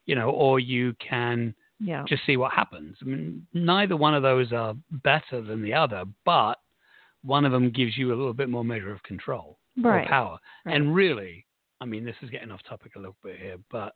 [0.07, 2.05] you know, or you can Yeah.
[2.09, 2.97] just see what happens.
[3.01, 6.55] I mean, neither one of those are better than the other, but
[7.23, 10.05] one of them gives you a little bit more measure of control right.
[10.05, 10.39] or power.
[10.65, 10.77] Right.
[10.77, 11.47] And really,
[11.81, 13.95] I mean, this is getting off topic a little bit here, but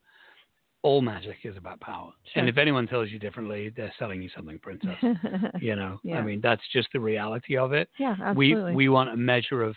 [0.83, 2.13] all magic is about power.
[2.35, 4.97] And if anyone tells you differently, they're selling you something, princess.
[5.61, 6.19] you know, Yeah.
[6.19, 7.89] I mean, that's just the reality of it.
[7.99, 8.71] yeah, absolutely.
[8.71, 9.77] We we want a measure of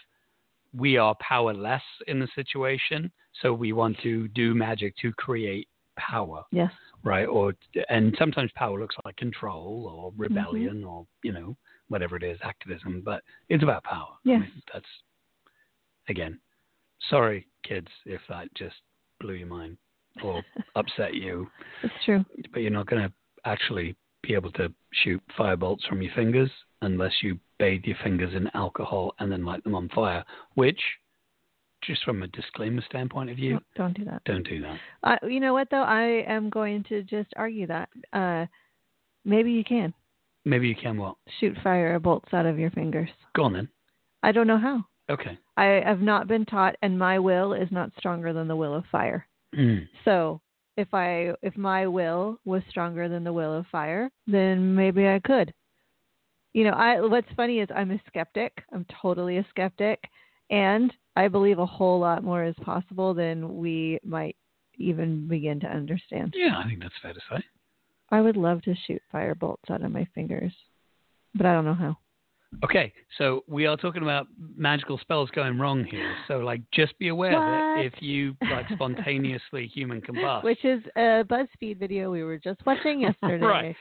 [0.76, 5.68] we are powerless in the situation, so we want to do magic to create
[5.98, 6.72] power yes.
[7.04, 7.26] right?
[7.26, 7.54] Or
[7.90, 10.22] and sometimes power looks like control or Mm-hmm.
[10.22, 11.56] rebellion or you know
[11.88, 13.02] whatever it is, activism.
[13.06, 14.14] But it's about power.
[14.26, 14.42] I Yes.
[14.42, 14.86] mean, that's
[16.10, 16.40] again.
[17.10, 18.76] Sorry, kids, if that just
[19.20, 19.78] blew your mind
[20.24, 20.42] or
[20.76, 21.48] upset you,
[21.84, 22.26] It's true.
[22.52, 23.14] but you're not going to
[23.46, 26.50] actually be able to shoot firebolts from your fingers
[26.82, 30.24] unless you bathe your fingers in alcohol and then light them on fire.
[30.56, 30.80] Which,
[31.88, 34.24] just from a disclaimer standpoint of view, Don't- do that.
[34.26, 34.80] don't do that.
[35.04, 35.84] Uh, you know what though?
[35.84, 37.90] I am going to just argue that.
[38.14, 38.46] Uh,
[39.24, 39.94] maybe you can
[40.48, 41.16] Maybe you can what?
[41.40, 43.10] shoot fire bolts out of your fingers.
[43.36, 43.68] Go on then.
[44.22, 44.86] I don't know how.
[45.10, 45.38] Okay.
[45.58, 48.86] I have not been taught, and my will is not stronger than the will of
[48.92, 49.28] fire.
[49.56, 49.88] Mm.
[50.04, 50.42] So
[50.78, 55.20] if I if my will was stronger than the will of fire, then maybe I
[55.20, 55.54] could.
[56.54, 58.54] You know, I what's funny is I'm a skeptic.
[58.72, 60.00] I'm totally a skeptic,
[60.50, 64.36] and I believe a whole lot more is possible than we might
[64.78, 66.34] even begin to understand.
[66.36, 67.44] Yeah, I think that's fair to say.
[68.12, 70.54] I would love to shoot fire bolts out of my fingers,
[71.34, 71.98] but I don't know how.
[72.64, 76.16] Okay, so we are talking about magical spells going wrong here.
[76.28, 77.46] So, like, just be aware What?
[77.46, 82.66] that if you like spontaneously human combust, Which is a BuzzFeed video we were just
[82.66, 83.46] watching yesterday.
[83.46, 83.76] Right.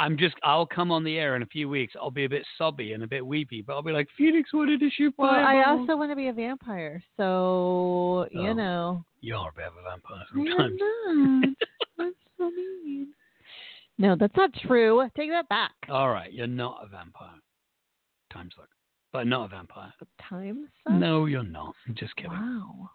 [0.00, 0.34] I'm just.
[0.42, 1.94] I'll come on the air in a few weeks.
[2.00, 4.80] I'll be a bit sobby and a bit weepy, but I'll be like, Phoenix wanted
[4.80, 9.04] to shoot Well, I also want to be a vampire, so you Oh, know.
[9.20, 11.56] You're a bit of a vampire I'm sometimes.
[11.98, 12.12] not.
[12.38, 13.08] So mean.
[13.98, 15.06] No, that's not true.
[15.14, 15.72] Take that back.
[15.90, 17.38] All right, you're not a vampire.
[18.32, 18.68] Time suck,
[19.12, 19.92] but not a vampire.
[20.26, 20.94] Time suck?
[20.94, 21.74] No, you're not.
[21.86, 22.30] I'm just kidding.
[22.32, 22.88] Wow.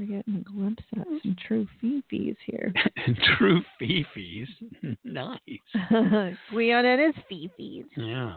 [0.00, 1.16] We're getting a glimpse at mm-hmm.
[1.22, 2.72] some true fifis here.
[3.36, 4.46] True fifis.
[5.04, 5.38] nice.
[6.50, 7.84] Gwion and his fifis.
[7.98, 8.36] Yeah.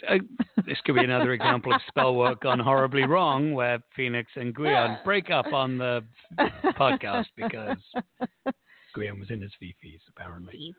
[0.00, 0.18] So,
[0.66, 5.04] this could be another example of spell work gone horribly wrong, where Phoenix and Gwion
[5.04, 6.02] break up on the
[6.76, 7.78] podcast because
[8.96, 10.74] Gwion was in his fifis, apparently.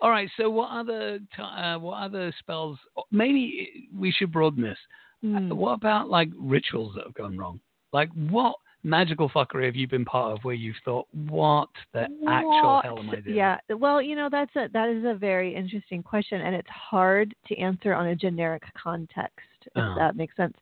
[0.00, 0.30] All right.
[0.36, 2.78] So, what other t- uh, what other spells?
[3.10, 4.78] Maybe we should broaden this.
[5.24, 5.48] Hmm.
[5.56, 7.58] What about like rituals that have gone wrong?
[7.92, 12.80] Like, what magical fuckery have you been part of where you've thought, "What the actual
[12.82, 16.02] hell am I doing?" Yeah, well, you know that's a that is a very interesting
[16.02, 19.94] question, and it's hard to answer on a generic context, if Oh.
[19.94, 20.56] that makes sense,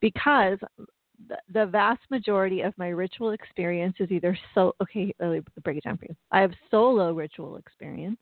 [0.00, 0.58] because
[1.28, 4.74] the, the vast majority of my ritual experience is either so.
[4.80, 6.16] Okay, let me break it down for you.
[6.32, 8.18] I have solo ritual experience,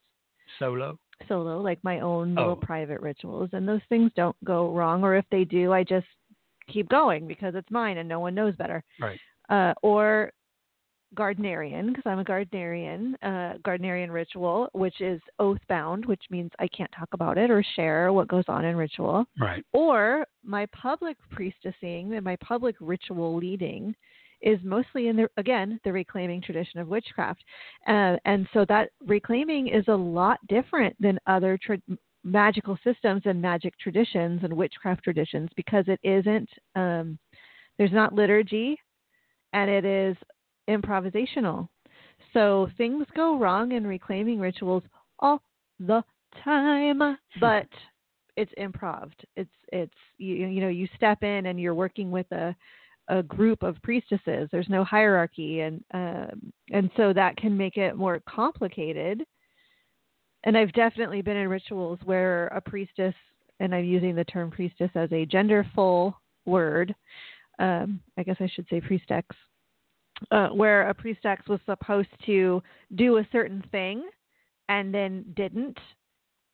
[0.59, 0.99] Solo.
[1.29, 2.57] Solo like my own little Oh.
[2.57, 6.07] private rituals, and those things don't go wrong, or if they do, I just
[6.69, 9.21] keep going because it's mine and no one knows better Right.
[9.49, 10.33] uh, or
[11.15, 16.67] Gardnerian, because I'm a Gardnerian, uh, Gardnerian ritual, which is oath bound, which means I
[16.69, 19.65] can't talk about it or share what goes on in ritual, Right.
[19.73, 23.95] or my public priestessing and my public ritual leading
[24.43, 27.43] is mostly in the again the reclaiming tradition of witchcraft,
[27.89, 31.79] uh, and so that reclaiming is a lot different than other tra-
[32.25, 37.19] magical systems and magic traditions and witchcraft traditions because it isn't um,
[37.79, 38.79] there's not liturgy
[39.53, 40.17] and it is
[40.69, 41.69] improvisational.
[42.33, 44.83] So things go wrong in reclaiming rituals
[45.21, 45.41] all
[45.79, 46.03] the
[46.45, 47.69] time, but
[48.37, 49.11] it's improv.
[49.37, 52.55] It's it's you you know you step in and you're working with a
[53.09, 54.49] a group of priestesses.
[54.51, 59.23] There's no hierarchy, and um, and so that can make it more complicated.
[60.45, 63.15] And I've definitely been in rituals where a priestess,
[63.61, 66.95] and I'm using the term priestess as a genderful word.
[67.59, 69.25] Um, I guess I should say priestex,
[70.31, 72.63] uh, where a priestex was supposed to
[72.95, 74.09] do a certain thing
[74.69, 75.79] and then didn't.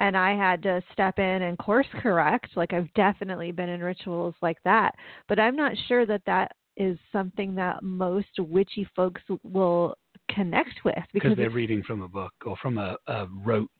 [0.02, 2.48] And I had to step in and course correct.
[2.56, 4.96] Like I've definitely been in rituals like that,
[5.28, 9.94] but I'm not sure that that is something that most witchy folks will
[10.28, 13.70] connect with Because they're reading from a book or from a, a rote.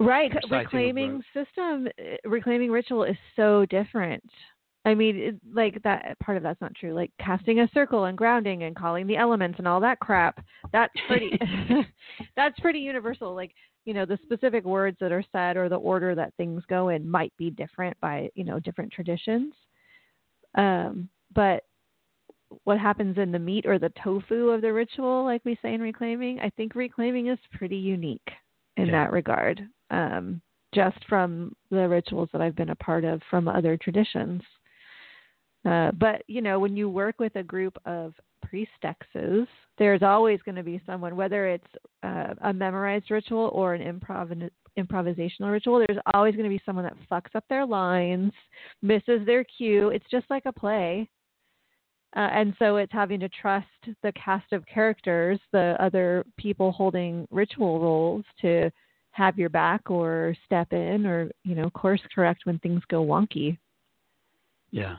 [0.00, 1.46] Right, reclaiming rote.
[1.46, 4.24] system, uh, reclaiming ritual is so different.
[4.84, 6.92] I mean, it, like that part of that's not true.
[6.92, 10.44] Like casting a circle and grounding and calling the elements and all that crap.
[10.72, 11.38] That's pretty.
[12.36, 13.34] that's pretty universal.
[13.34, 13.52] Like
[13.88, 17.08] you know, the specific words that are said or the order that things go in
[17.08, 19.54] might be different by you know different traditions.
[20.56, 21.64] Um, but
[22.64, 25.80] what happens in the meat or the tofu of the ritual, like we say in
[25.80, 28.28] reclaiming, I think reclaiming is pretty unique
[28.76, 29.04] in Yeah.
[29.04, 29.66] that regard.
[29.88, 30.42] Um,
[30.74, 34.42] just from the rituals that I've been a part of from other traditions.
[35.64, 38.12] Uh, but you know, when you work with a group of
[38.48, 39.46] priestesses,
[39.78, 41.66] there's always going to be someone, whether it's
[42.02, 45.84] uh, a memorized ritual or an improv improvisational ritual.
[45.86, 48.32] There's always going to be someone that fucks up their lines,
[48.80, 49.88] misses their cue.
[49.88, 51.08] It's just like a play.
[52.16, 53.66] Uh, and so it's having to trust
[54.02, 58.70] the cast of characters, the other people holding ritual roles to
[59.10, 63.58] have your back or step in or, you know, course correct when things go wonky.
[64.70, 64.96] Yeah.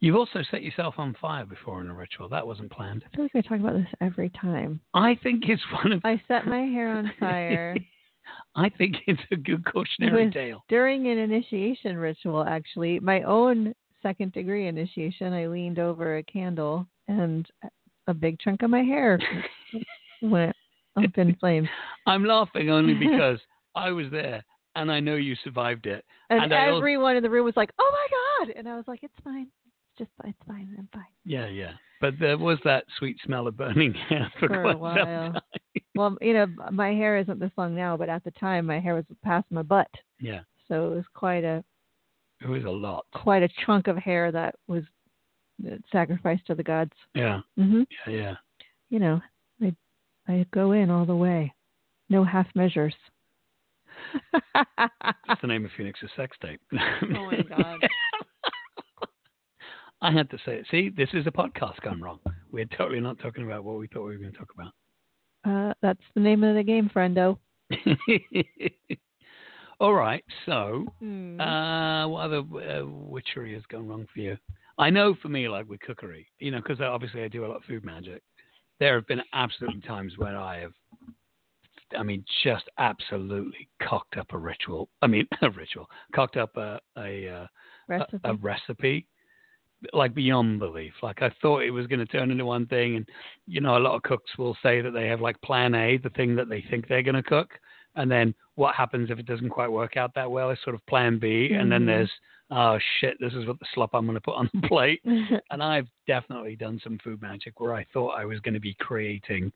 [0.00, 2.28] You've also set yourself on fire before in a ritual.
[2.28, 3.04] That wasn't planned.
[3.12, 4.80] I feel like I talk about this every time.
[4.94, 6.00] I think it's one of.
[6.04, 7.76] I set my hair on fire
[8.54, 10.64] I think it's a good cautionary With- tale.
[10.68, 12.98] during an initiation ritual, actually.
[13.00, 17.46] My own second degree initiation, I leaned over a candle and
[18.06, 19.20] a big chunk of my hair
[20.22, 20.56] went
[20.96, 21.68] up in flames.
[22.06, 23.38] I'm laughing only because
[23.74, 24.42] I was there
[24.74, 26.04] and I know you survived it.
[26.30, 29.02] And, And everyone in the room was like, "Oh my god!" And I was like,
[29.02, 29.48] "It's fine.
[29.98, 30.74] It's just it's fine.
[30.78, 31.72] I'm fine." Yeah, yeah.
[32.00, 35.32] But there was that sweet smell of burning hair for, For a quite some while.
[35.32, 35.40] time.
[35.96, 38.94] Well, you know, my hair isn't this long now, but at the time, my hair
[38.94, 39.88] was past my butt,
[40.20, 41.64] Yeah, so it was quite a
[42.40, 43.06] it was a lot.
[43.12, 44.84] quite a chunk of hair that was
[45.66, 46.92] uh, sacrificed to the gods.
[47.14, 48.34] Yeah, hmm yeah, yeah.
[48.90, 49.20] You know,
[49.60, 49.74] I
[50.28, 51.52] I go in all the way,
[52.10, 52.94] no half measures.
[54.54, 56.60] That's the name of Phoenix's sex tape.
[57.16, 57.80] Oh my God.
[60.00, 60.66] I had to say it.
[60.70, 62.20] See, this is a podcast gone wrong.
[62.52, 64.72] We're totally not talking about what we thought we were going to talk about.
[65.44, 67.38] Uh, that's the name of the game, friendo.
[69.80, 70.24] All right.
[70.46, 71.40] So, Hmm.
[71.40, 74.36] uh, what other uh, witchery has gone wrong for you?
[74.78, 77.56] I know for me, like with cookery, you know, because obviously I do a lot
[77.58, 78.22] of food magic.
[78.80, 80.72] There have been absolutely times when I have,
[81.96, 84.88] I mean, just absolutely cocked up a ritual.
[85.02, 87.46] I mean, a ritual, cocked up a a, uh,
[87.88, 88.18] Recipe.
[88.24, 89.06] a, a recipe,
[89.92, 90.92] like beyond belief.
[91.02, 93.08] Like I thought it was going to turn into one thing, and
[93.46, 96.10] you know, a lot of cooks will say that they have like Plan A, the
[96.10, 97.50] thing that they think they're going to cook,
[97.96, 100.84] and then what happens if it doesn't quite work out that well is sort of
[100.86, 101.86] Plan B, and then Mhm.
[101.86, 102.10] there's
[102.50, 105.02] oh shit, this is what the slop I'm going to put on the plate.
[105.50, 108.72] And I've definitely done some food magic where I thought I was going to be
[108.74, 109.52] creating,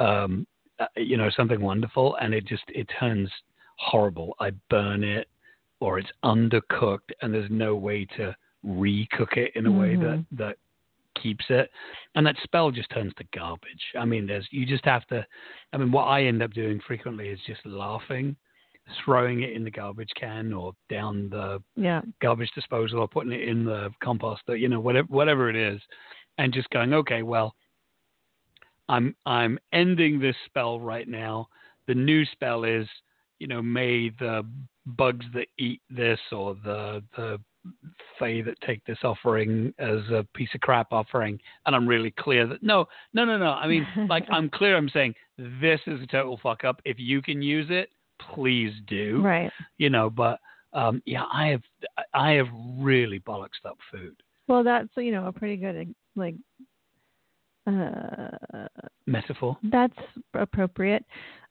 [0.00, 0.44] um,
[0.80, 3.30] uh, you know, something wonderful, and it just it turns
[3.76, 4.34] horrible.
[4.40, 5.28] I burn it,
[5.80, 8.34] or it's undercooked, and there's no way to
[8.64, 10.36] recook it in a way that mm-hmm.
[10.36, 10.56] that
[11.20, 11.70] keeps it,
[12.14, 13.82] and that spell just turns to garbage.
[13.98, 15.26] I mean, there's you just have to.
[15.72, 18.36] I mean, what I end up doing frequently is just laughing.
[19.04, 22.02] Throwing it in the garbage can or down the yeah.
[22.20, 25.80] garbage disposal or putting it in the compost or you know whatever whatever it is
[26.36, 27.54] and just going okay well
[28.90, 31.48] i'm i'm ending this spell right now
[31.86, 32.86] the new spell is
[33.38, 34.46] you know may the
[34.84, 37.40] bugs that eat this or the the
[38.18, 42.46] fae that take this offering as a piece of crap offering and i'm really clear
[42.46, 43.50] that no no no no.
[43.50, 46.80] I mean like i'm clear i'm saying this is a total fuck up.
[46.84, 47.90] If you can use it
[48.34, 49.20] please do.
[49.22, 49.50] Right.
[49.78, 50.38] you know but
[50.72, 51.62] um yeah i have
[52.12, 52.48] i have
[52.78, 54.16] really bollocksed up food.
[54.46, 56.34] Well, that's you know a pretty good like.
[57.66, 58.28] Uh,
[59.06, 59.56] metaphor?
[59.72, 59.96] that's
[60.34, 61.02] appropriate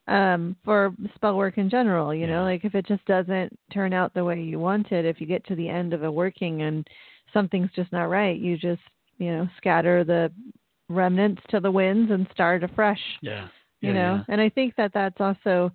[0.07, 4.13] um for spell work in general you know like if it just doesn't turn out
[4.13, 6.85] the way you wanted if you get to the end of a working and
[7.31, 8.81] something's just not right you just
[9.17, 10.29] you know scatter the
[10.89, 13.47] remnants to the winds and start afresh yeah.
[13.79, 14.15] you know?
[14.15, 14.33] yeah.
[14.33, 15.71] and i think that that's also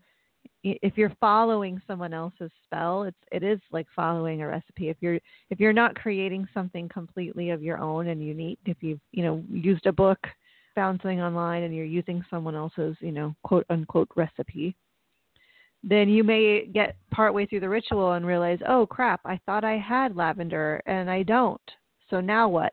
[0.64, 4.88] if you're following someone else's spell it's it is like following a recipe.
[4.88, 5.20] If you're
[5.50, 9.42] if you're not creating something completely of your own and unique if you've you know
[9.50, 10.18] used a book
[10.78, 14.76] found something online and you're using someone else's you know quote unquote recipe
[15.82, 19.76] then you may get partway through the ritual and realize oh crap i thought i
[19.76, 21.60] had lavender and i don't.
[22.10, 22.72] So now what?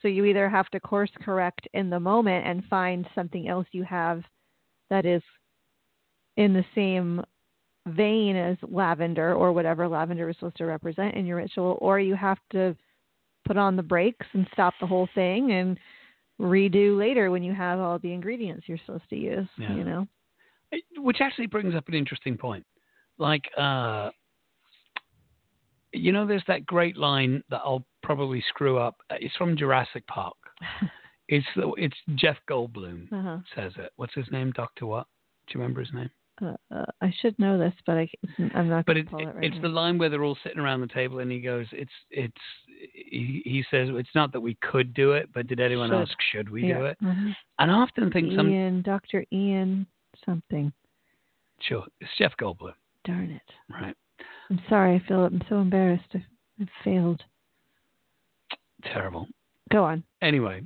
[0.00, 3.84] So you either have to course correct in the moment and find something else you
[3.84, 4.22] have
[4.90, 5.22] that is
[6.36, 7.22] in the same
[7.86, 12.14] vein as lavender or whatever lavender is supposed to represent in your ritual, or you
[12.14, 12.76] have to
[13.46, 15.78] put on the brakes and stop the whole thing and
[16.40, 19.48] redo later when you have all the ingredients you're supposed to use.
[19.58, 19.74] Yeah.
[19.74, 20.08] You know?
[20.98, 22.64] which actually brings up an interesting point
[23.18, 24.10] like uh
[25.92, 30.36] you know there's that great line that i'll probably screw up it's from jurassic park
[31.28, 33.38] it's it's jeff goldblum uh-huh.
[33.54, 35.06] says it what's his name dr what
[35.46, 36.10] do you remember his name
[36.42, 38.08] Uh, uh, I should know this, but I,
[38.54, 39.62] I'm not but going it, it right it's now.
[39.62, 42.32] the line where they're all sitting around the table and he goes it's it's
[42.92, 46.00] he, he says it's not that we could do it but did anyone Should.
[46.02, 46.78] ask should we yeah.
[46.78, 47.34] do it Mhm.
[47.60, 49.24] and i often think some Ian, Dr.
[49.32, 49.86] Ian
[50.26, 50.72] something.
[51.60, 52.74] sure it's jeff goldblum
[53.04, 53.52] Darn it.
[53.70, 53.96] right
[54.50, 55.32] I'm sorry, Philip.
[55.32, 56.04] I'm so embarrassed.
[56.14, 56.24] I,
[56.60, 57.22] I failed.
[58.84, 59.26] terrible
[59.70, 60.02] Go on.
[60.22, 60.62] anyway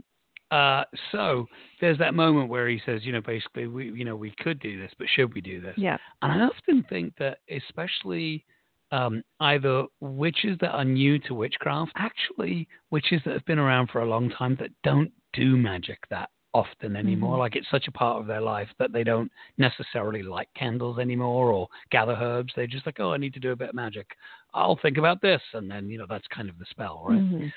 [0.50, 0.82] uh
[1.12, 1.46] so
[1.80, 4.80] there's that moment where he says you know basically we you know we could do
[4.80, 5.98] this but should we do this Yeah.
[6.22, 8.44] and i often think that especially
[8.90, 14.00] um either witches that are new to witchcraft actually witches that have been around for
[14.00, 17.40] a long time that don't do magic that often anymore Mhm.
[17.40, 21.52] like it's such a part of their life that they don't necessarily light candles anymore
[21.52, 24.16] or gather herbs they're just like oh i need to do a bit of magic
[24.54, 27.52] i'll think about this and then you know that's kind of the spell right Mhm.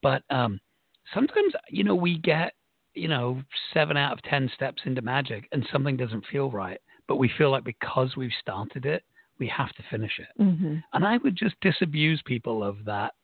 [0.00, 0.60] but um,
[1.14, 2.54] sometimes, you know, we get,
[2.94, 3.42] you know,
[3.72, 6.80] seven out of 10 steps into magic and something doesn't feel right.
[7.08, 9.04] But we feel like because we've started it,
[9.38, 10.28] we have to finish it.
[10.40, 10.82] Mhm.
[10.92, 13.14] And I would just disabuse people of that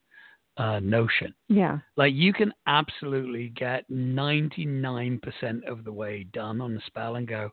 [0.58, 1.34] uh, notion.
[1.48, 1.78] Yeah.
[1.96, 7.50] Like you can absolutely get 99% of the way done on the spell and go,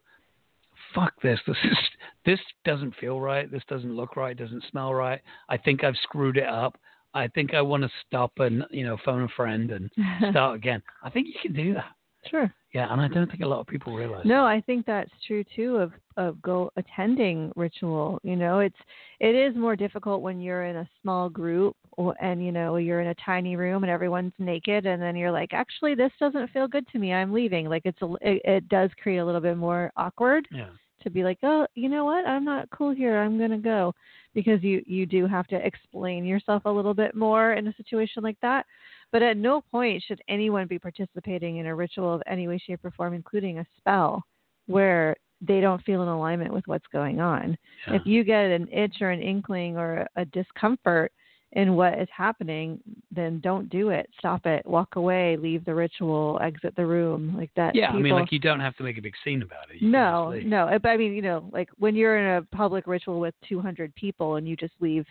[0.93, 1.39] fuck this.
[1.47, 1.77] This is
[2.25, 3.49] this doesn't feel right.
[3.49, 4.37] This doesn't look right.
[4.37, 5.21] Doesn't smell right.
[5.47, 6.77] I think I've screwed it up.
[7.13, 9.89] I think I want to stop and you know phone a friend and
[10.31, 10.81] start again.
[11.03, 11.91] I think you can do that.
[12.29, 12.53] sure.
[12.71, 14.25] Yeah, and I don't think a lot of people realize.
[14.25, 18.19] No, I think that's true too of of go attending ritual.
[18.23, 18.77] You know, it's
[19.19, 23.01] it is more difficult when you're in a small group or and you know you're
[23.01, 26.67] in a tiny room and everyone's naked and then you're like, actually, this doesn't feel
[26.67, 27.11] good to me.
[27.11, 27.67] I'm leaving.
[27.67, 30.69] Like it's a it, it does create a little bit more awkward Yeah.
[31.01, 32.27] To be like, oh, you know what?
[32.27, 33.17] I'm not cool here.
[33.17, 33.93] I'm gonna go
[34.33, 38.23] because you you do have to explain yourself a little bit more in a situation
[38.23, 38.65] like that.
[39.11, 42.83] But at no point should anyone be participating in a ritual of any way, shape,
[42.83, 44.23] or form, including a spell,
[44.67, 47.57] where they don't feel in alignment with what's going on.
[47.87, 47.95] Yeah.
[47.95, 51.11] If you get an itch or an inkling or a discomfort
[51.53, 52.79] in what is happening,
[53.11, 54.07] then don't do it.
[54.19, 54.65] Stop it.
[54.65, 55.35] Walk away.
[55.37, 56.39] Leave the ritual.
[56.41, 57.35] Exit the room.
[57.35, 57.75] Like that.
[57.75, 59.81] yeah, I mean, like you don't have to make a big scene about it.
[59.81, 60.69] You no, no.
[60.81, 64.35] But I mean, you know, like when you're in a public ritual with 200 people
[64.35, 65.05] and you just leave,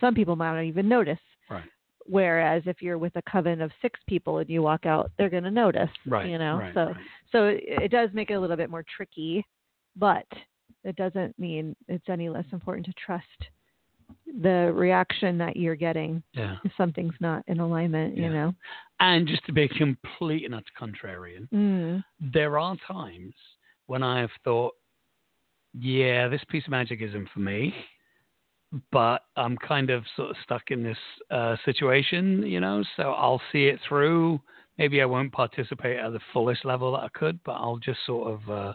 [0.00, 1.18] some people might not even notice.
[1.48, 1.64] Right.
[2.06, 5.44] Whereas if you're with a coven of six people and you walk out, they're going
[5.44, 5.88] to notice.
[6.06, 6.28] Right.
[6.28, 6.96] You know, right, so right.
[7.30, 9.46] so it, it does make it a little bit more tricky,
[9.96, 10.26] but
[10.82, 13.24] it doesn't mean it's any less important to trust
[14.40, 16.56] the reaction that you're getting Yeah.
[16.64, 18.16] if something's not in alignment.
[18.16, 18.24] Yeah.
[18.24, 18.54] You know.
[19.00, 22.04] And just to be a complete and utter contrarian, Mm.
[22.20, 23.34] there are times
[23.86, 24.74] when I have thought,
[25.72, 27.74] yeah, this piece of magic isn't for me,
[28.90, 30.98] but I'm kind of sort of stuck in this
[31.30, 34.40] uh, situation, you know, so I'll see it through.
[34.78, 38.32] Maybe I won't participate at the fullest level that I could, but I'll just sort
[38.32, 38.74] of uh,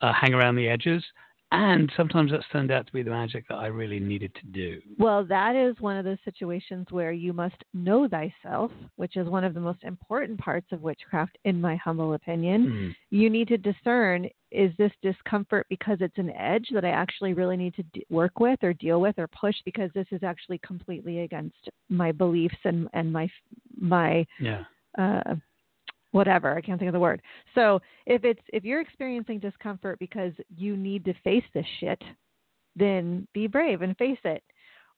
[0.00, 1.04] uh, hang around the edges.
[1.52, 4.80] And sometimes that's turned out to be the magic that I really needed to do.
[4.98, 9.44] Well, that is one of those situations where you must know thyself, which is one
[9.44, 12.66] of the most important parts of witchcraft, in my humble opinion.
[12.66, 12.96] Mm.
[13.10, 17.56] You need to discern is this discomfort because it's an edge that I actually really
[17.56, 21.20] need to d- work with or deal with or push because this is actually completely
[21.20, 23.30] against my beliefs and, and my
[23.78, 24.64] my Yeah.
[24.98, 25.34] uh,
[26.12, 27.20] whatever i can't think of the word.
[27.54, 32.02] So if it's if you're experiencing discomfort because you need to face this shit
[32.76, 34.42] then be brave and face it.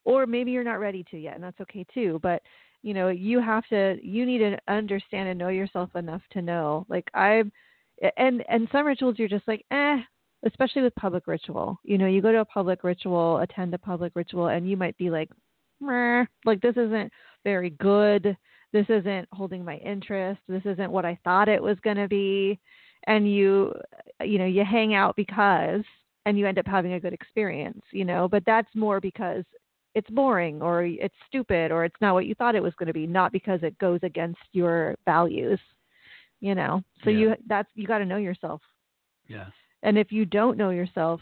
[0.05, 2.43] Or maybe you're not ready to yet and that's okay too but
[2.83, 6.85] you know you have to you need to understand and know yourself enough to know
[6.89, 7.43] like i
[8.17, 9.99] and and some rituals you're just like eh
[10.47, 11.79] especially with public ritual.
[11.85, 14.97] You know you go to a public ritual attend a public ritual and you might
[14.99, 15.31] be like
[16.45, 17.11] like this isn't
[17.45, 18.37] very good
[18.75, 22.59] this isn't holding my interest this isn't what i thought it was going to be
[23.07, 23.72] and you
[24.22, 25.83] you know you hang out because
[26.27, 29.45] and you end up having a good experience you know but that's more because
[29.95, 32.93] it's boring or it's stupid or it's not what you thought it was going to
[32.93, 35.61] be not because it goes against your values
[36.41, 37.18] you know so Yeah.
[37.18, 38.61] you that's you got to know yourself
[39.29, 39.47] Yeah.
[39.85, 41.20] and if you don't know yourself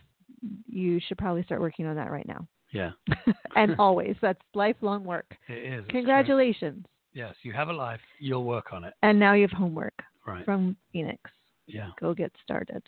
[0.66, 2.92] you should probably start working on that right now Yeah.
[3.56, 5.84] and always that's lifelong work It is.
[5.90, 7.34] Congratulations Yes.
[7.42, 8.00] You have a life.
[8.18, 8.94] You'll work on it.
[9.02, 9.94] and now you have homework
[10.26, 10.44] Right.
[10.44, 11.20] from phoenix
[11.66, 11.90] Yeah.
[12.00, 12.82] go get started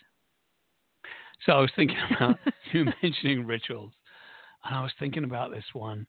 [1.45, 2.39] So I was thinking about
[2.72, 3.93] you mentioning rituals,
[4.64, 6.07] and I was thinking about this one.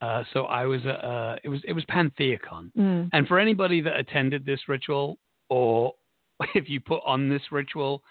[0.00, 3.10] Uh, so I was at uh, it was it was Pantheacon, mm.
[3.12, 5.94] and for anybody that attended this ritual, or
[6.54, 8.02] if you put on this ritual,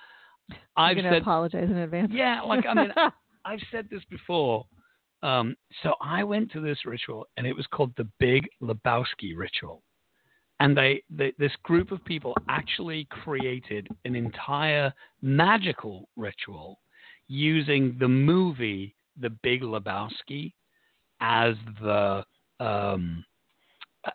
[0.75, 2.91] i'm I've said apologize in advance yeah, like I mean
[3.45, 4.65] I've said this before.
[5.23, 9.81] Um, so I went to this ritual, and it was called the Big Lebowski Ritual.
[10.59, 16.79] And they, they, this group of people actually created an entire magical ritual
[17.27, 20.53] using the movie The Big Lebowski
[21.19, 22.23] as the
[22.59, 23.23] um,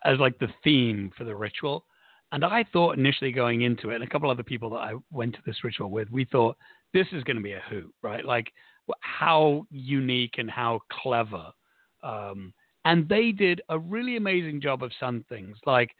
[0.03, 1.85] as like the theme for the ritual.
[2.31, 5.35] And I thought initially going into it, and a couple other people that I went
[5.35, 6.57] to this ritual with, we thought
[6.93, 8.25] this is going to be a hoot, right?
[8.25, 8.51] Like
[9.01, 11.51] how unique and how clever.
[12.03, 12.53] Um,
[12.85, 15.91] and they did a really amazing job of some things, like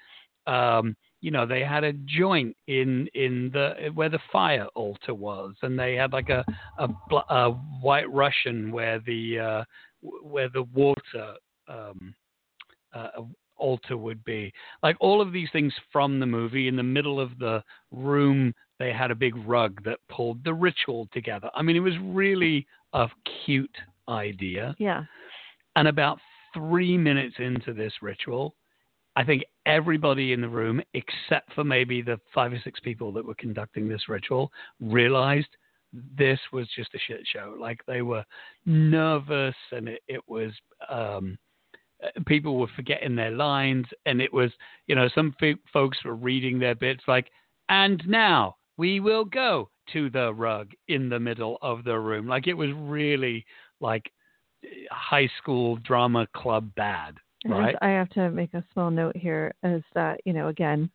[0.48, 5.56] um, you know they had a joint in in the where the fire altar was,
[5.62, 6.44] and they had like a
[6.78, 6.90] a,
[7.30, 9.64] a white Russian where the uh,
[10.02, 11.36] where the water
[11.70, 12.14] um,
[12.94, 13.08] uh,
[13.56, 14.52] altar would be.
[14.82, 16.68] Like all of these things from the movie.
[16.68, 18.54] In the middle of the room,
[18.84, 21.50] they had a big rug that pulled the ritual together.
[21.56, 23.08] I mean, it was really a
[23.46, 23.78] cute
[24.10, 24.76] idea.
[24.78, 25.04] yeah
[25.78, 26.20] And about
[26.54, 28.56] three minutes into this ritual,
[29.16, 33.26] I think everybody in the room, except for maybe the five or six people that
[33.26, 35.48] were conducting this ritual, realized
[36.18, 37.56] this was just a shit show.
[37.58, 38.26] Like they were
[38.66, 40.52] nervous and it, it was.
[40.90, 41.38] Um,
[42.26, 44.52] people were forgetting their lines, and it was,
[44.88, 47.32] you know, some f- folks were reading their bits like,
[47.70, 52.28] and now we will go to the rug in the middle of the room.
[52.28, 53.46] Like it was really
[53.80, 54.12] like
[54.64, 57.16] eh, high school drama club bad,
[57.46, 57.76] right?
[57.82, 60.90] I have to make a small note here is that, you know, again,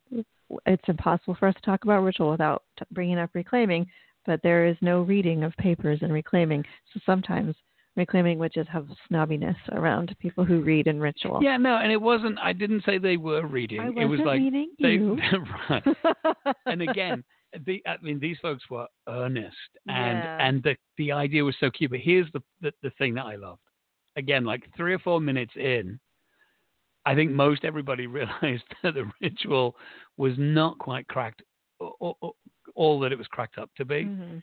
[0.66, 2.62] it's impossible for us to talk about ritual without
[2.92, 3.86] bringing up reclaiming,
[4.26, 6.64] but there is no reading of papers in reclaiming.
[6.92, 7.54] So sometimes
[7.96, 11.42] reclaiming witches have snobbiness around people who read in ritual.
[11.42, 12.38] Yeah, no, and it wasn't.
[12.38, 13.80] I didn't say they were reading.
[13.80, 14.92] I it wasn't was like meaning they.
[14.92, 15.18] you.
[15.70, 15.84] right.
[16.66, 17.24] And again,
[17.64, 20.38] the, I mean, these folks were earnest, and Yeah.
[20.46, 21.90] and the the idea was so cute.
[21.90, 23.62] But here's the, the the thing that I loved.
[24.16, 25.98] Again, like three or four minutes in,
[27.06, 29.76] I think most everybody realized that the ritual
[30.16, 31.42] was not quite cracked,
[31.78, 32.16] or
[32.74, 34.04] all that it was cracked up to be.
[34.04, 34.42] Mhm.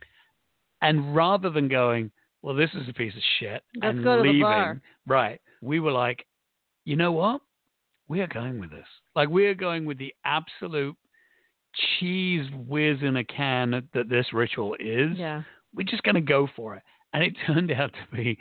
[0.82, 4.24] And rather than going, well, this is a piece of shit, Let's and go to
[4.24, 5.41] the leaving, right?
[5.62, 6.26] We were like,
[6.86, 7.41] you know what?
[8.08, 8.88] We are going with this.
[9.16, 10.95] Like we are going with the absolute
[11.99, 15.17] cheese whiz in a can that this ritual is.
[15.17, 15.43] Yeah.
[15.73, 16.84] We're just going to go for it.
[17.13, 18.38] And it turned out to be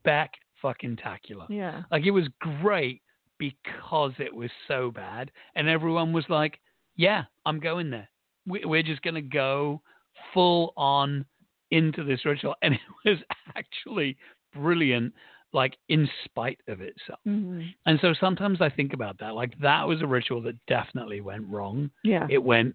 [0.00, 1.46] spec fucking tacular.
[1.48, 1.82] Yeah.
[1.90, 3.02] Like it was great
[3.38, 6.60] because it was so bad, and everyone was like,
[6.94, 8.08] "Yeah, I'm going there.
[8.46, 9.80] We, we're just going to go
[10.32, 11.24] full on
[11.70, 13.18] into this ritual," and it was
[13.56, 14.16] actually
[14.54, 15.14] brilliant,
[15.52, 17.18] like in spite of itself.
[17.24, 19.34] hmm And so sometimes I think about that.
[19.34, 21.90] Like that was a ritual that definitely went wrong.
[22.04, 22.26] Yeah.
[22.30, 22.74] It went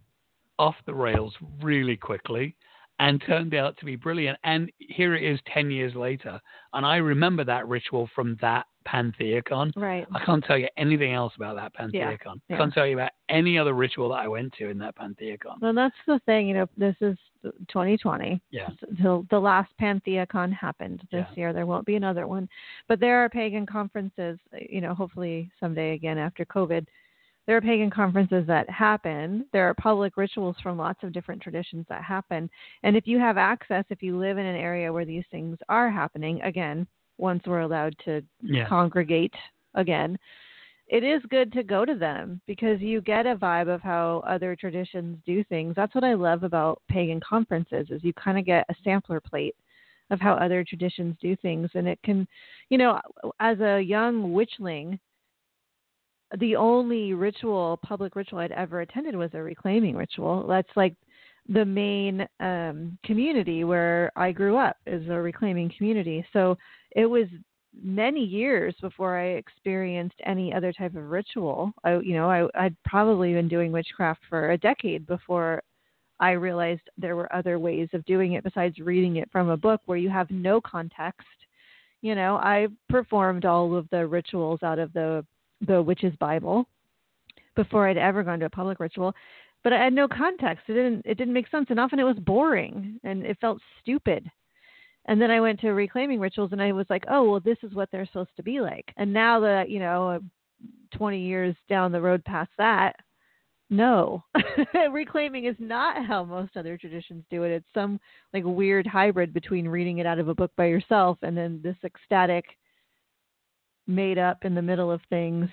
[0.60, 2.56] off the rails really quickly
[3.00, 4.38] and turned out to be brilliant.
[4.44, 6.40] And here it is 10 years later.
[6.74, 9.72] And I remember that ritual from that Pantheacon.
[9.76, 10.08] right.
[10.14, 12.42] I can't tell you anything else about that Pantheacon.
[12.50, 12.56] yeah.
[12.56, 15.54] I can't tell you about any other ritual that I went to in that Pantheacon.
[15.62, 16.48] Well, that's the thing.
[16.48, 17.18] You know, this is
[17.68, 18.42] 2020.
[18.52, 18.70] Yeah.
[19.02, 21.36] Till the last Pantheacon happened this Yeah.
[21.36, 21.54] year.
[21.54, 22.48] There won't be another one.
[22.88, 26.86] But there are pagan conferences, you know, hopefully someday again after COVID.
[27.48, 29.46] There are pagan conferences that happen.
[29.54, 32.50] There are public rituals from lots of different traditions that happen.
[32.82, 35.92] And if you have access, if you live in an area where these things are
[35.92, 36.88] happening, again,
[37.18, 38.68] once we're allowed to Yeah.
[38.68, 39.34] congregate
[39.74, 40.18] again,
[40.88, 44.56] it is good to go to them because you get a vibe of how other
[44.56, 45.74] traditions do things.
[45.76, 49.56] That's what I love about pagan conferences is you kind of get a sampler plate
[50.12, 52.28] of how other traditions do things and it can,
[52.70, 53.00] you know,
[53.40, 55.00] as a young witchling,
[56.38, 60.46] the only ritual, public ritual I'd ever attended was a reclaiming ritual.
[60.48, 60.96] That's like
[61.48, 66.26] the main um, community where I grew up is a reclaiming community.
[66.34, 66.58] So
[66.96, 67.28] it was
[67.84, 71.74] many years before I experienced any other type of ritual.
[71.84, 75.62] I, you know, I, I'd probably been doing witchcraft for a decade before
[76.20, 79.82] I realized there were other ways of doing it besides reading it from a book
[79.86, 81.28] where you have no context.
[82.02, 85.26] You know, I performed all of the rituals out of the
[85.68, 86.68] the witch's Bible
[87.56, 89.14] before I'd ever gone to a public ritual,
[89.64, 90.66] but I had no context.
[90.70, 94.30] It didn't it didn't make sense, and often it was boring and it felt stupid.
[95.08, 97.74] And then I went to reclaiming rituals, and I was like, oh well, this is
[97.74, 98.92] what they're supposed to be like.
[98.98, 100.20] And now that you know,
[100.96, 102.96] 20 years down the road past that,
[103.70, 104.24] no,
[104.92, 107.52] reclaiming is not how most other traditions do it.
[107.52, 108.00] It's some
[108.34, 111.76] like weird hybrid between reading it out of a book by yourself and then this
[111.84, 112.46] ecstatic,
[113.88, 115.50] made up in the middle of things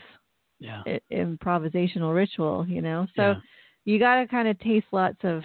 [0.59, 0.82] Yeah.
[0.86, 2.66] i- improvisational ritual.
[2.66, 3.40] You know, so Yeah.
[3.84, 5.44] you got to kind of taste lots of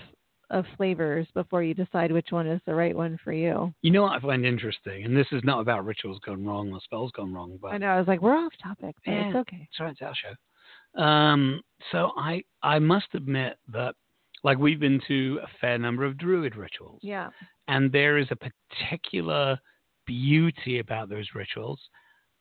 [0.50, 3.74] of flavors before you decide which one is the right one for you.
[3.82, 6.80] You know what I find interesting, and this is not about rituals gone wrong or
[6.84, 9.68] spells gone wrong, but I know I was like, we're off topic, but it's okay.
[9.72, 11.02] That's right, it's our show.
[11.02, 13.96] Um, so I I must admit that
[14.44, 17.00] like we've been to a fair number of druid rituals.
[17.04, 17.30] Yeah.
[17.68, 19.60] And there is a particular
[20.06, 21.80] beauty about those rituals.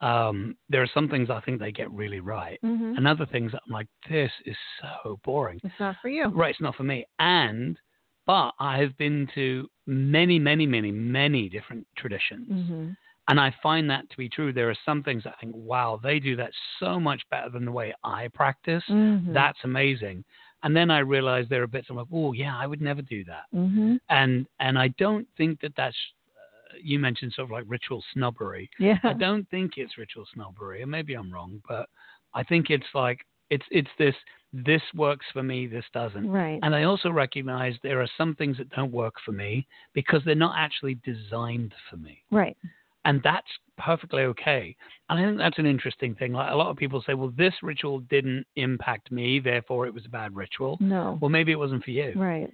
[0.00, 2.58] Um, there are some things I think they get really right.
[2.62, 5.58] hmm And other things that I'm like, this is so boring.
[5.64, 6.28] It's not for you.
[6.28, 7.06] Right, it's not for me.
[7.18, 7.78] And
[8.26, 12.48] but I have been to many, many, many, many different traditions.
[12.48, 12.90] hmm
[13.28, 14.52] And I find that to be true.
[14.52, 17.72] There are some things I think, wow, they do that so much better than the
[17.72, 18.84] way I practice.
[18.86, 20.24] hmm That's amazing.
[20.62, 23.24] And then I realize there are bits I'm like, oh yeah, I would never do
[23.24, 23.44] that.
[23.52, 25.96] hmm And and I don't think that that's.
[26.36, 28.68] Uh, you mentioned sort of like ritual snobbery.
[28.78, 28.98] Yeah.
[29.02, 31.88] I don't think it's ritual snobbery, and maybe I'm wrong, but
[32.34, 33.20] I think it's like
[33.50, 34.14] it's it's this.
[34.52, 35.66] This works for me.
[35.66, 36.30] This doesn't.
[36.30, 36.58] Right.
[36.62, 40.34] And I also recognize there are some things that don't work for me because they're
[40.34, 42.56] not actually designed for me Right.
[43.04, 44.74] and that's perfectly okay.
[45.10, 46.32] And I think that's an interesting thing.
[46.32, 50.06] Like a lot of people say, well, this ritual didn't impact me, therefore it was
[50.06, 50.78] a bad ritual.
[50.80, 51.18] No.
[51.20, 52.12] Well, maybe it wasn't for you.
[52.16, 52.50] Right.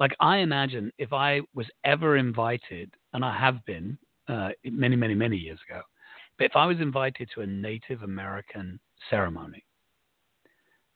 [0.00, 3.96] Like I imagine if I was ever invited, and I have been
[4.28, 5.82] uh, many, many, many years ago,
[6.38, 9.62] but if I was invited to a Native American ceremony,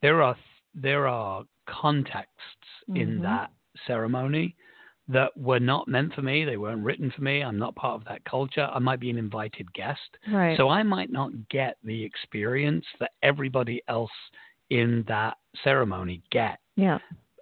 [0.03, 0.37] there are
[0.75, 3.23] there are contexts in Mhm.
[3.23, 3.51] that
[3.87, 4.55] ceremony
[5.09, 6.45] that were not meant for me.
[6.45, 7.43] They weren't written for me.
[7.43, 8.69] I'm not part of that culture.
[8.73, 10.19] I might be an invited guest.
[10.31, 10.57] Right.
[10.57, 14.13] So I might not get the experience that everybody else
[14.71, 16.59] in that ceremony get.
[16.77, 16.99] yeah.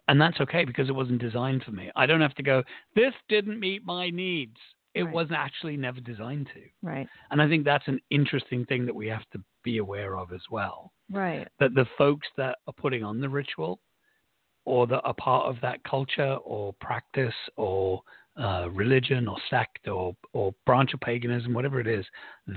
[0.08, 1.90] And that's okay because it wasn't designed for me.
[1.96, 2.62] I don't have to go,
[2.94, 4.56] this didn't meet my needs.
[4.96, 5.14] It Right.
[5.14, 6.62] was actually never designed to.
[6.82, 7.06] Right.
[7.30, 10.42] And I think that's an interesting thing that we have to be aware of as
[10.50, 10.92] well.
[11.10, 11.46] Right.
[11.58, 13.80] That the folks that are putting on the ritual
[14.64, 18.02] or that are part of that culture or practice or
[18.36, 22.04] uh, religion or sect or, or branch of paganism, whatever it is,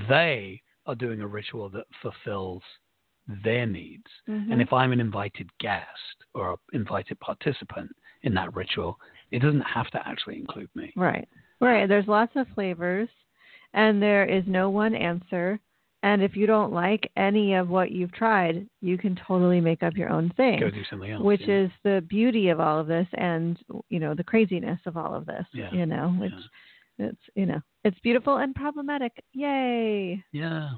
[0.07, 2.63] they are doing a ritual that fulfills
[3.43, 4.07] their needs.
[4.27, 4.51] Mhm.
[4.51, 7.91] And if I'm an invited guest or an invited participant
[8.23, 8.99] in that ritual,
[9.31, 10.91] it doesn't have to actually include me.
[10.95, 11.27] right.
[11.61, 11.87] Right.
[11.87, 13.09] There's lots of flavors,
[13.73, 15.59] and there is no one answer.
[16.01, 19.97] And if you don't like any of what you've tried, you can totally make up
[19.97, 20.61] your own thing.
[20.61, 21.21] Go do something else.
[21.21, 21.63] which yeah.
[21.63, 25.25] is the beauty of all of this and you know the craziness of all of
[25.25, 26.31] this Yeah, you know which
[26.99, 30.69] it's you know it's beautiful and problematic yay yeah.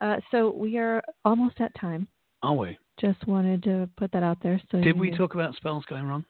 [0.00, 2.08] uh, so we are almost at time
[2.42, 2.78] Are we?
[2.98, 5.18] just wanted to put that out there so Did we knew.
[5.18, 6.24] talk about spells going wrong?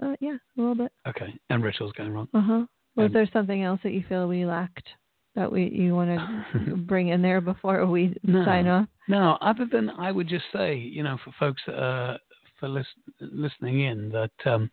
[0.00, 1.34] uh, yeah a little bit Okay.
[1.50, 2.28] And rituals going wrong.
[2.34, 2.66] uh-huh
[2.96, 4.88] was And- there something else that you feel we lacked
[5.34, 8.44] that we you want to bring in there before we No.
[8.44, 12.18] sign off No, other than I would just say, you know, for folks that are
[12.58, 12.86] for lis-
[13.20, 14.70] listening in, that um,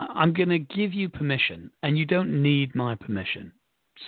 [0.00, 3.52] I'm going to give you permission, and you don't need my permission.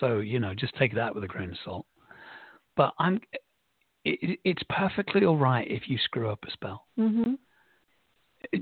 [0.01, 1.87] So you know, just take that with a grain of salt.
[2.77, 3.21] But I'm.
[4.05, 6.87] It, it's perfectly all right if you screw up a spell.
[6.99, 7.35] mm-hmm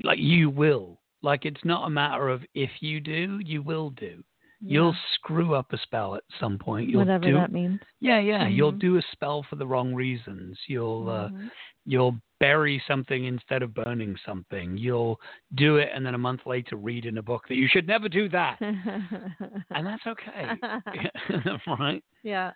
[0.03, 1.01] Like you will.
[1.25, 4.23] Like it's not a matter of if you do, you will do.
[4.61, 6.89] You'll screw up a spell at some point.
[6.89, 8.47] You'll whatever do that means Yeah, yeah.
[8.47, 8.81] You'll Mhm.
[8.81, 10.59] do a spell for the wrong reasons.
[10.67, 11.51] You'll uh, Mhm.
[11.87, 14.77] you'll bury something instead of burning something.
[14.77, 15.19] You'll
[15.55, 18.09] do it and then a month later read in a book that you should never
[18.09, 18.59] do that.
[19.71, 20.61] and that's okay.
[21.67, 22.05] right?
[22.23, 22.53] yeah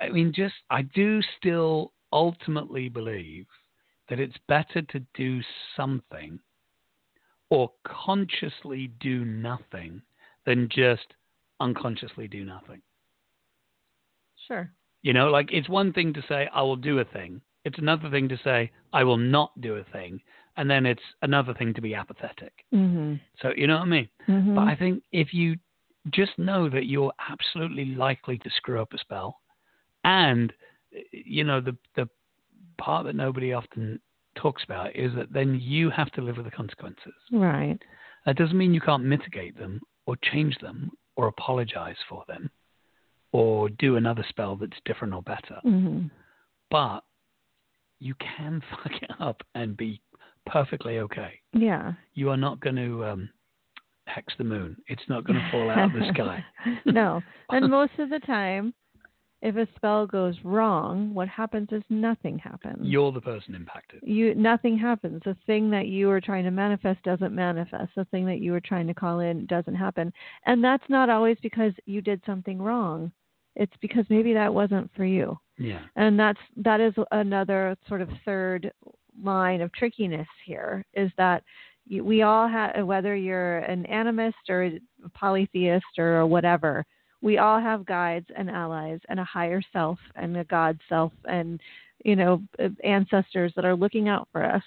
[0.00, 3.46] I mean just I do still ultimately believe
[4.08, 5.42] that it's better to do
[5.76, 6.38] something
[7.50, 10.02] or consciously do nothing
[10.44, 11.14] than just
[11.60, 12.80] unconsciously do nothing.
[14.46, 14.70] sure
[15.02, 17.40] You know, like it's one thing to say, I will do a thing.
[17.64, 20.20] It's another thing to say, I will not do a thing.
[20.56, 22.52] And then it's another thing to be apathetic.
[22.72, 24.08] mhm So, you know what I mean?
[24.28, 25.56] mhm But I think if you
[26.10, 29.40] just know that you're absolutely likely to screw up a spell,
[30.04, 30.52] and,
[31.12, 32.08] you know, the, the
[32.78, 34.00] part that nobody often
[34.36, 37.14] talks about is that then you have to live with the consequences.
[37.32, 37.78] right
[38.26, 42.50] That doesn't mean you can't mitigate them or change them or apologize for them
[43.32, 46.10] or do another spell that's different or better mhm
[46.70, 47.00] but
[48.00, 50.00] you can fuck it up and be
[50.46, 51.40] perfectly okay.
[51.52, 53.28] yeah You are not going to um,
[54.06, 54.76] hex the moon.
[54.86, 56.44] It's not going to fall out of the sky.
[56.86, 57.20] no.
[57.50, 58.72] And most of the time,
[59.46, 62.78] if a spell goes wrong, what happens is nothing happens.
[62.82, 64.00] You're the person impacted.
[64.02, 65.22] you nothing happens.
[65.24, 67.92] The thing that you were trying to manifest doesn't manifest.
[67.94, 70.12] The thing that you were trying to call in doesn't happen.
[70.46, 73.12] And that's not always because you did something wrong.
[73.54, 75.38] It's because maybe that wasn't for you.
[75.58, 75.82] Yeah.
[75.94, 78.72] And that's that is another sort of third
[79.22, 81.44] line of trickiness here is that
[81.88, 86.84] we all have whether you're an animist or a polytheist or whatever
[87.22, 91.60] we all have guides and allies and a higher self and a god self and
[92.04, 92.42] you know
[92.84, 94.62] ancestors that are looking out for us.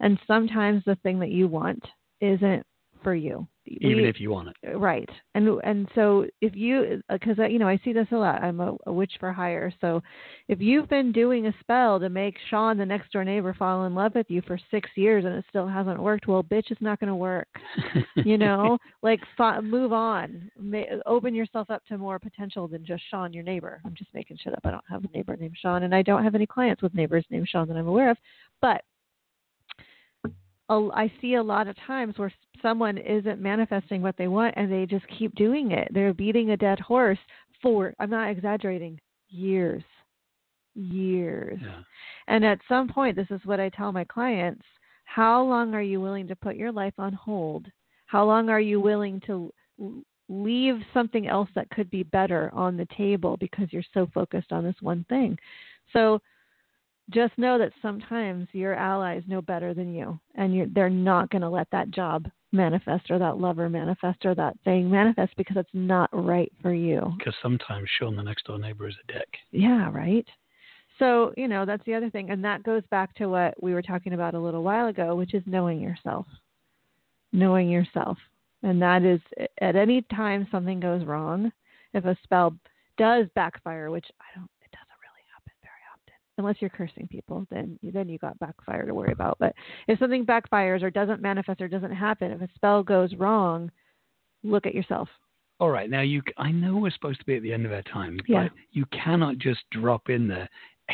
[0.00, 1.82] And sometimes the thing that you want
[2.20, 2.64] isn't
[3.02, 3.46] for you.
[3.64, 4.76] Even We- if you want it.
[4.76, 5.08] right.
[5.36, 8.42] And and so if you because you know i see this a lot.
[8.42, 9.72] I'm a, a witch for hire.
[9.80, 10.02] So
[10.48, 13.94] if you've been doing a spell to make sean the next door neighbor fall in
[13.94, 16.98] love with you for six years and it still hasn't worked well bitch it's not
[16.98, 17.48] going to work.
[18.16, 18.78] You know?
[19.02, 19.20] Like
[19.62, 20.50] move on.
[21.06, 23.80] Open yourself up to more potential than just sean your neighbor.
[23.84, 24.60] I'm just making shit up.
[24.64, 27.24] I don't have a neighbor named sean and i don't have any clients with neighbors
[27.30, 28.16] named sean that i'm aware of.
[28.60, 28.82] But
[30.94, 34.86] I see a lot of times where someone isn't manifesting what they want and they
[34.86, 35.88] just keep doing it.
[35.92, 37.18] They're beating a dead horse
[37.60, 38.98] for, I'm not exaggerating,
[39.28, 39.82] years.
[40.74, 41.58] Years.
[41.62, 41.82] yeah.
[42.28, 44.64] And at some point, this is what I tell my clients
[45.04, 47.66] how long are you willing to put your life on hold?
[48.06, 49.52] How long are you willing to
[50.28, 54.64] leave something else that could be better on the table because you're so focused on
[54.64, 55.36] this one thing?
[55.92, 56.20] So
[57.12, 61.42] just know that sometimes your allies know better than you, and you're, they're not going
[61.42, 65.70] to let that job manifest or that lover manifest or that thing manifest because it's
[65.72, 67.14] not right for you.
[67.18, 69.28] Because sometimes Sean, the next door neighbor, is a dick.
[69.50, 70.26] Yeah, right.
[70.98, 72.30] So, you know, that's the other thing.
[72.30, 75.34] And that goes back to what we were talking about a little while ago, which
[75.34, 76.26] is knowing yourself.
[77.32, 78.18] Knowing yourself.
[78.62, 79.20] And that is
[79.60, 81.50] at any time something goes wrong,
[81.94, 82.54] if a spell
[82.98, 87.46] does backfire, which I don't, it doesn't really happen very often, unless you're cursing people,
[87.50, 89.36] then then you got backfire to worry about.
[89.38, 89.54] But
[89.88, 93.70] if something backfires or doesn't manifest or doesn't happen, if a spell goes wrong,
[94.42, 95.08] look at yourself.
[95.60, 95.88] All right.
[95.88, 96.22] Now, you.
[96.38, 98.44] I know we're supposed to be at the end of our time, Yeah.
[98.44, 100.48] but you cannot just drop in there,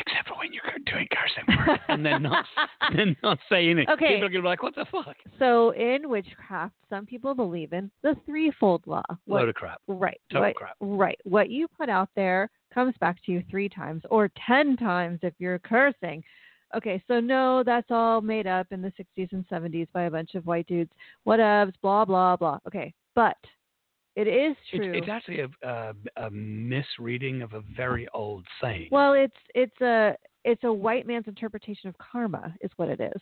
[0.05, 2.45] except for when you're doing cursing words, and then not,
[2.95, 3.89] then not say anything.
[3.89, 4.15] Okay.
[4.15, 5.15] People are to be like, what the fuck?
[5.37, 9.03] So in witchcraft, some people believe in the threefold law.
[9.25, 9.81] What- Load of crap.
[9.87, 10.19] Right.
[10.31, 10.75] Total what, crap.
[10.79, 11.19] Right.
[11.23, 15.33] What you put out there comes back to you three times or ten times if
[15.39, 16.23] you're cursing.
[16.75, 20.35] Okay, so no, that's all made up in the 60s and 70s by a bunch
[20.35, 20.91] of white dudes.
[21.25, 22.59] Whatevs, blah, blah, blah.
[22.67, 23.37] Okay, but
[24.19, 24.91] It is true.
[24.91, 28.89] it's actually a, a, a misreading of a very old saying.
[28.91, 30.13] well, it's it's a
[30.43, 33.21] it's a white man's interpretation of karma, is what it is.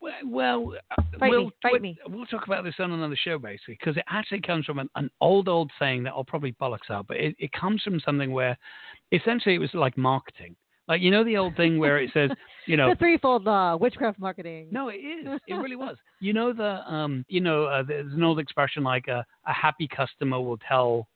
[0.00, 1.98] Well, well uh, Fight we'll, me, fight we'll, me.
[2.08, 5.10] we'll talk about this on another show, basically, because it actually comes from an, an
[5.20, 8.56] old, old saying that I'll probably bollocks out, but it, it comes from something where
[9.12, 10.56] essentially it was like marketing.
[10.88, 12.30] Like, you know, the old thing where it says,
[12.66, 14.68] you know, the threefold law, witchcraft marketing.
[14.70, 15.40] no, it is.
[15.46, 15.96] It really was.
[16.20, 19.88] You know, the, um, you know, uh, there's an old expression like uh, a happy
[19.88, 21.08] customer will tell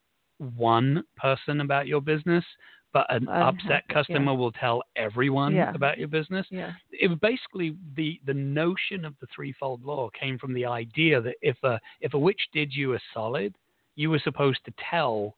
[0.56, 2.44] one person about your business,
[2.92, 5.72] but an Unhappy, upset customer will tell everyone Yeah.
[5.74, 6.72] about your business Yeah.
[6.92, 11.36] it was basically the the notion of the threefold law came from the idea that
[11.42, 13.54] if a if a witch did you a solid,
[13.96, 15.36] you were supposed to tell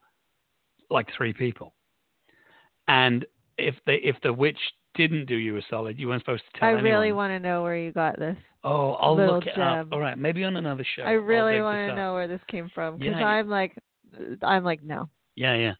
[0.89, 1.73] like three people,
[2.87, 3.25] and
[3.59, 4.57] if the if the witch
[4.95, 6.83] didn't do you a solid, you weren't supposed to tell I anyone.
[6.83, 8.37] really want to know where you got this.
[8.63, 9.87] Oh, I'll look it up.
[9.91, 11.03] All right, maybe on another show.
[11.03, 13.77] I really want to know where this came from because Yeah, I'm like,
[14.41, 15.73] I'm like, no, Yeah, yeah,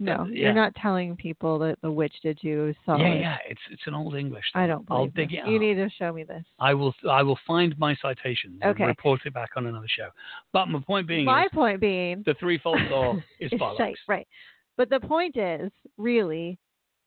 [0.00, 0.44] no, Uh, yeah.
[0.46, 3.02] you're not telling people that the witch did you a solid.
[3.02, 3.36] yeah, yeah.
[3.48, 4.44] It's it's an old English.
[4.52, 4.62] Thing.
[4.62, 5.40] I don't I'll believe dig you.
[5.44, 6.44] it You need to show me this.
[6.58, 8.86] I will I will find my citations and Okay.
[8.86, 10.08] report it back on another show.
[10.52, 13.76] But my point being My point being, the threefold law is bollocks.
[13.78, 14.26] shite, right?
[14.76, 16.58] But the point is, really,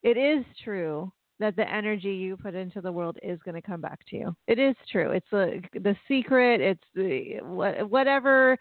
[0.08, 3.82] it is true that the energy you put into the world is going to come
[3.82, 4.36] back to you.
[4.48, 5.12] It is true.
[5.12, 6.62] It's the the secret.
[6.62, 8.58] It's the wha- whatever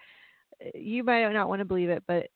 [0.74, 2.26] you might not want to believe it, but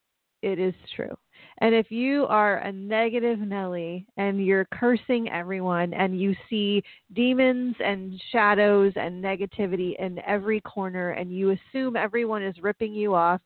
[0.42, 1.14] it is true.
[1.58, 6.82] And if you are a negative Nelly and you're cursing everyone and you see
[7.12, 13.14] demons and shadows and negativity in every corner and you assume everyone is ripping you
[13.14, 13.40] off,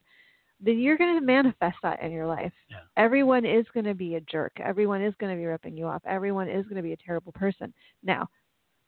[0.60, 2.52] then you're going to manifest that in your life.
[2.70, 2.78] Yeah.
[2.96, 4.52] Everyone is going to be a jerk.
[4.58, 6.02] Everyone is going to be ripping you off.
[6.06, 7.72] Everyone is going to be a terrible person.
[8.02, 8.28] Now,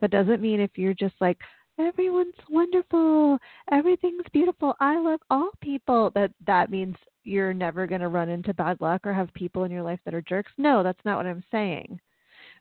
[0.01, 1.39] that doesn't mean if you're just like,
[1.79, 3.39] everyone's wonderful,
[3.71, 8.55] everything's beautiful, I love all people, that that means you're never going to run into
[8.55, 10.53] bad luck or have people in your life that are jerks.
[10.57, 12.01] No, that's not what I'm saying.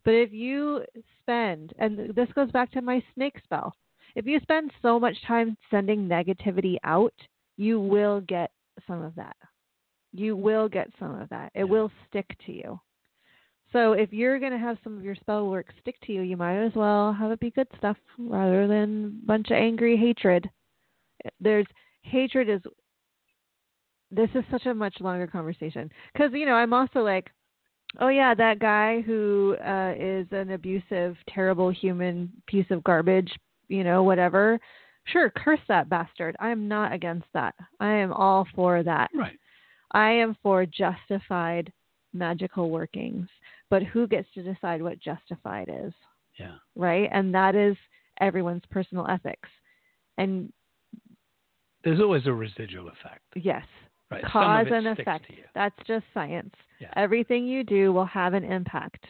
[0.04, 0.84] But if you
[1.22, 3.74] spend, and this goes back to my snake spell,
[4.16, 7.14] if you spend so much time sending negativity out,
[7.58, 8.52] you will get
[8.88, 9.36] some of that.
[10.14, 11.52] You will get some of that.
[11.54, 11.72] It Yeah.
[11.72, 12.80] will stick to you.
[13.72, 16.38] So if you're going to have some of your spell work stick to you, you
[16.38, 20.50] might as well have it be good stuff rather than a bunch of angry hatred.
[21.40, 21.68] There's
[22.04, 22.62] hatred is
[24.12, 27.32] this is such a much longer conversation because you know I'm also like,
[28.00, 33.32] oh yeah, that guy who uh, is an abusive, terrible human piece of garbage,
[33.68, 34.60] you know, whatever.
[35.06, 36.36] Sure, curse that bastard.
[36.40, 37.54] I am not against that.
[37.80, 39.10] I am all for that.
[39.14, 39.38] Right.
[39.92, 41.72] I am for justified
[42.14, 43.28] magical workings,
[43.70, 45.94] but who gets to decide what justified is,
[46.40, 46.56] Yeah.
[46.76, 47.10] right?
[47.12, 47.78] And that is
[48.20, 49.50] everyone's personal ethics.
[50.18, 50.52] And
[51.84, 53.22] There's always a residual effect.
[53.36, 53.66] yes,
[54.12, 54.24] Right.
[54.24, 55.32] Cause and effect.
[55.54, 56.54] That's just science.
[56.80, 56.92] Yeah.
[56.96, 59.06] Everything you do will have an impact.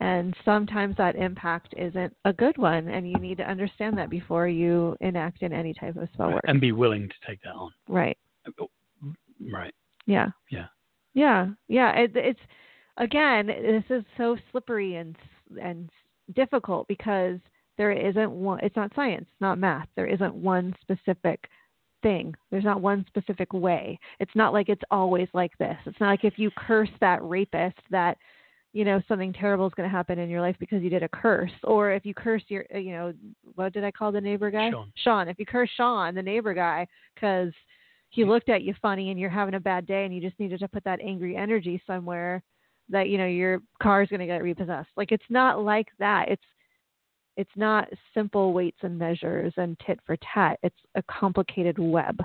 [0.00, 4.48] And sometimes that impact isn't a good one, and you need to understand that before
[4.48, 6.34] you enact in any type of spell Right.
[6.34, 6.44] work.
[6.46, 7.70] And be willing to take that on.
[7.88, 8.18] right.
[9.40, 9.74] Right.
[10.06, 10.28] Yeah.
[10.50, 10.66] Yeah.
[11.14, 11.48] Yeah.
[11.68, 11.92] Yeah.
[11.98, 12.40] It, it's
[12.96, 15.16] again, this is so slippery and
[15.60, 15.90] and
[16.34, 17.38] difficult because
[17.76, 18.60] there isn't one.
[18.62, 19.26] It's not science.
[19.30, 19.88] It's not math.
[19.96, 21.48] There isn't one specific
[22.02, 22.34] thing.
[22.50, 23.98] There's not one specific way.
[24.20, 25.76] It's not like it's always like this.
[25.86, 28.16] It's not like if you curse that rapist that
[28.74, 31.08] you know something terrible is going to happen in your life because you did a
[31.08, 31.52] curse.
[31.62, 33.14] Or if you curse your uh, you know
[33.54, 34.70] what did i call the neighbor guy?
[34.70, 34.92] Sean.
[34.96, 35.28] sean.
[35.28, 37.52] If you curse sean the neighbor guy because
[38.10, 40.58] he looked at you funny and you're having a bad day and you just needed
[40.60, 42.42] to put that angry energy somewhere
[42.90, 44.90] that you know your car is going to get repossessed.
[44.96, 46.28] Like it's not like that.
[46.28, 46.42] It's
[47.36, 50.58] it's not simple weights and measures and tit for tat.
[50.64, 52.20] It's a complicated web.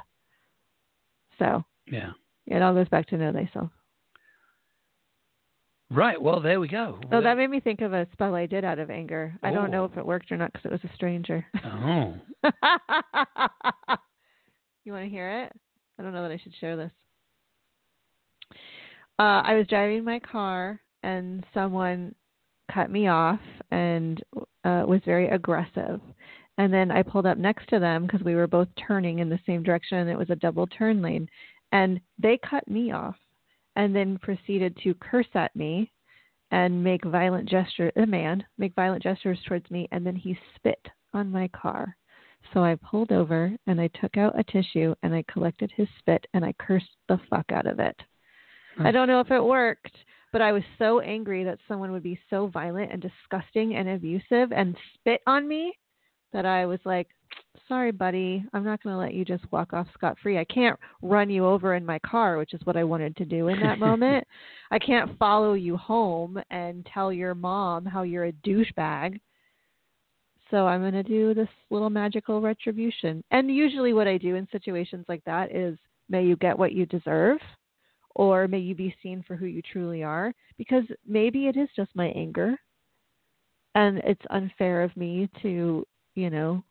[1.38, 2.12] So Yeah.
[2.48, 3.70] it all goes back to know thyself
[5.92, 6.22] Right.
[6.22, 7.00] Well, there we go.
[7.12, 9.72] oh that made me think of a spell i did out of anger i don't
[9.72, 9.86] know Oh.
[9.86, 12.14] if it worked or not because it was a stranger Oh.
[14.86, 15.52] you want to hear it?
[16.00, 16.92] I don't know that I should share this.
[19.20, 22.16] Uh, I was driving my car and someone
[22.74, 23.40] cut me off
[23.72, 24.22] and
[24.64, 26.00] uh, was very aggressive.
[26.58, 29.40] And then I pulled up next to them because we were both turning in the
[29.46, 31.28] same direction and it was a double turn lane.
[31.74, 33.16] And they cut me off
[33.80, 35.90] and then proceeded to curse at me
[36.52, 39.88] and make violent gestures, a man, make violent gestures towards me.
[39.94, 41.96] And then he spit on my car.
[42.54, 46.26] So I pulled over and I took out a tissue and I collected his spit
[46.34, 47.96] and I cursed the fuck out of it.
[48.80, 49.96] I don't know if it worked,
[50.34, 54.52] but I was so angry that someone would be so violent and disgusting and abusive
[54.52, 55.74] and spit on me
[56.34, 57.08] that I was like,
[57.70, 60.38] sorry, buddy, I'm not going to let you just walk off scot free.
[60.38, 63.48] I can't run you over in my car, which is what I wanted to do
[63.48, 64.28] in that moment.
[64.72, 69.22] I can't follow you home and tell your mom how you're a douchebag.
[70.52, 73.24] So I'm going to do this little magical retribution.
[73.30, 75.78] And usually, what I do in situations like that is
[76.10, 77.38] may you get what you deserve,
[78.16, 81.96] or may you be seen for who you truly are, because maybe it is just
[81.96, 82.58] my anger.
[83.76, 85.86] And it's unfair of me to,
[86.16, 86.64] you know,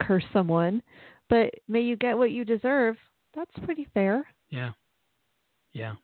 [0.00, 0.82] curse someone,
[1.28, 2.96] but may you get what you deserve.
[3.34, 4.26] That's pretty fair.
[4.48, 4.70] Yeah.
[5.72, 5.94] Yeah.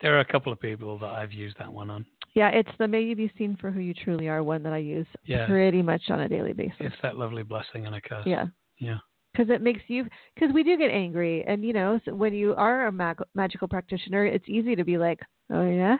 [0.00, 2.06] There are a couple of people that I've used that one on.
[2.34, 4.78] Yeah, it's the may you be seen for who you truly are one that I
[4.78, 5.46] use Yeah.
[5.46, 6.76] pretty much on a daily basis.
[6.80, 8.24] It's that lovely blessing and a curse.
[8.26, 8.46] yeah.
[8.78, 8.98] Yeah.
[9.32, 11.44] Because it makes you, because we do get angry.
[11.46, 14.96] And, you know, so when you are a mag- magical practitioner, it's easy to be
[14.98, 15.20] like,
[15.52, 15.96] oh, yeah?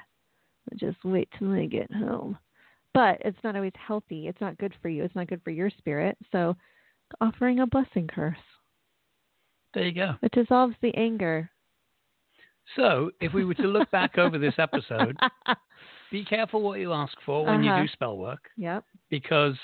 [0.77, 2.39] Just wait till I get home.
[2.95, 4.29] But it's not always healthy.
[4.29, 5.05] It's not good for you.
[5.05, 6.17] It's not good for your spirit.
[6.33, 6.57] So
[7.21, 8.37] offering a blessing curse,
[9.75, 10.15] There you go.
[10.23, 11.51] it dissolves the anger.
[12.77, 15.17] So, if we were to look back over this episode,
[16.11, 17.77] be careful what you ask for when Uh-huh.
[17.81, 18.85] you do spell work yep.
[19.11, 19.57] because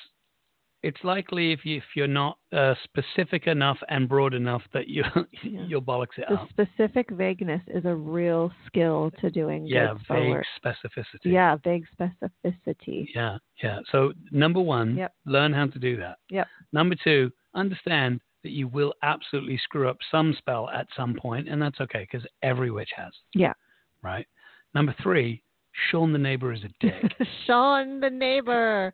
[0.88, 5.02] it's likely if you if you're not uh, specific enough and broad enough that you
[5.42, 5.64] Yeah.
[5.68, 6.48] you'll bollocks it The up.
[6.50, 10.46] specific vagueness is a real skill to doing Yeah, vague work.
[10.64, 11.26] specificity.
[11.38, 13.08] Yeah, vague specificity.
[13.14, 13.78] Yeah, yeah.
[13.92, 15.12] So number one, Yep.
[15.26, 16.16] learn how to do that.
[16.30, 16.46] Yep.
[16.72, 21.60] Number two, understand that you will absolutely screw up some spell at some point, and
[21.62, 23.12] that's okay because every witch has.
[23.34, 23.54] Yeah.
[24.02, 24.26] Right.
[24.74, 25.42] Number three,
[25.90, 27.12] Sean the neighbor is a dick.
[27.46, 28.92] Sean the neighbor.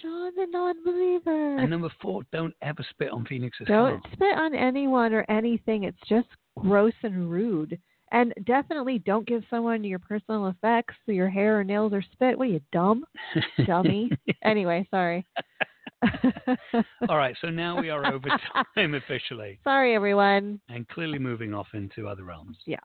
[0.00, 1.56] Sean the non-believer.
[1.58, 4.12] and number four, don't ever spit on Phoenix's Don't skull.
[4.12, 5.84] spit on anyone or anything.
[5.84, 6.28] It's just
[6.58, 7.78] gross and rude.
[8.12, 12.38] And definitely don't give someone your personal effects, so your hair or nails or spit.
[12.38, 13.04] What are you, dumb?
[13.66, 14.10] Dummy.
[14.44, 15.26] anyway, sorry.
[17.08, 18.28] All right, so now we are over
[18.74, 20.60] time officially sorry, everyone.
[20.68, 22.58] and clearly moving off into other realms.
[22.66, 22.80] That's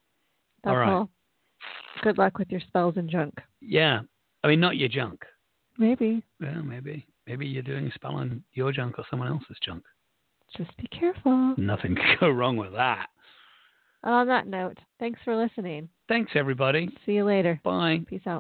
[0.65, 0.89] All right.
[0.91, 1.09] all.
[2.03, 3.33] Good luck with your spells and junk.
[3.61, 4.01] Yeah.
[4.43, 5.23] I mean, not your junk.
[5.77, 6.23] Maybe.
[6.41, 7.05] Yeah, maybe.
[7.27, 9.83] Maybe you're doing a spell on your junk or someone else's junk.
[10.55, 11.55] Just be careful.
[11.57, 13.07] Nothing could go wrong with that.
[14.03, 15.89] On that note, thanks for listening.
[16.07, 16.89] Thanks, everybody.
[17.05, 17.59] See you later.
[17.63, 18.01] Bye.
[18.07, 18.35] Peace out.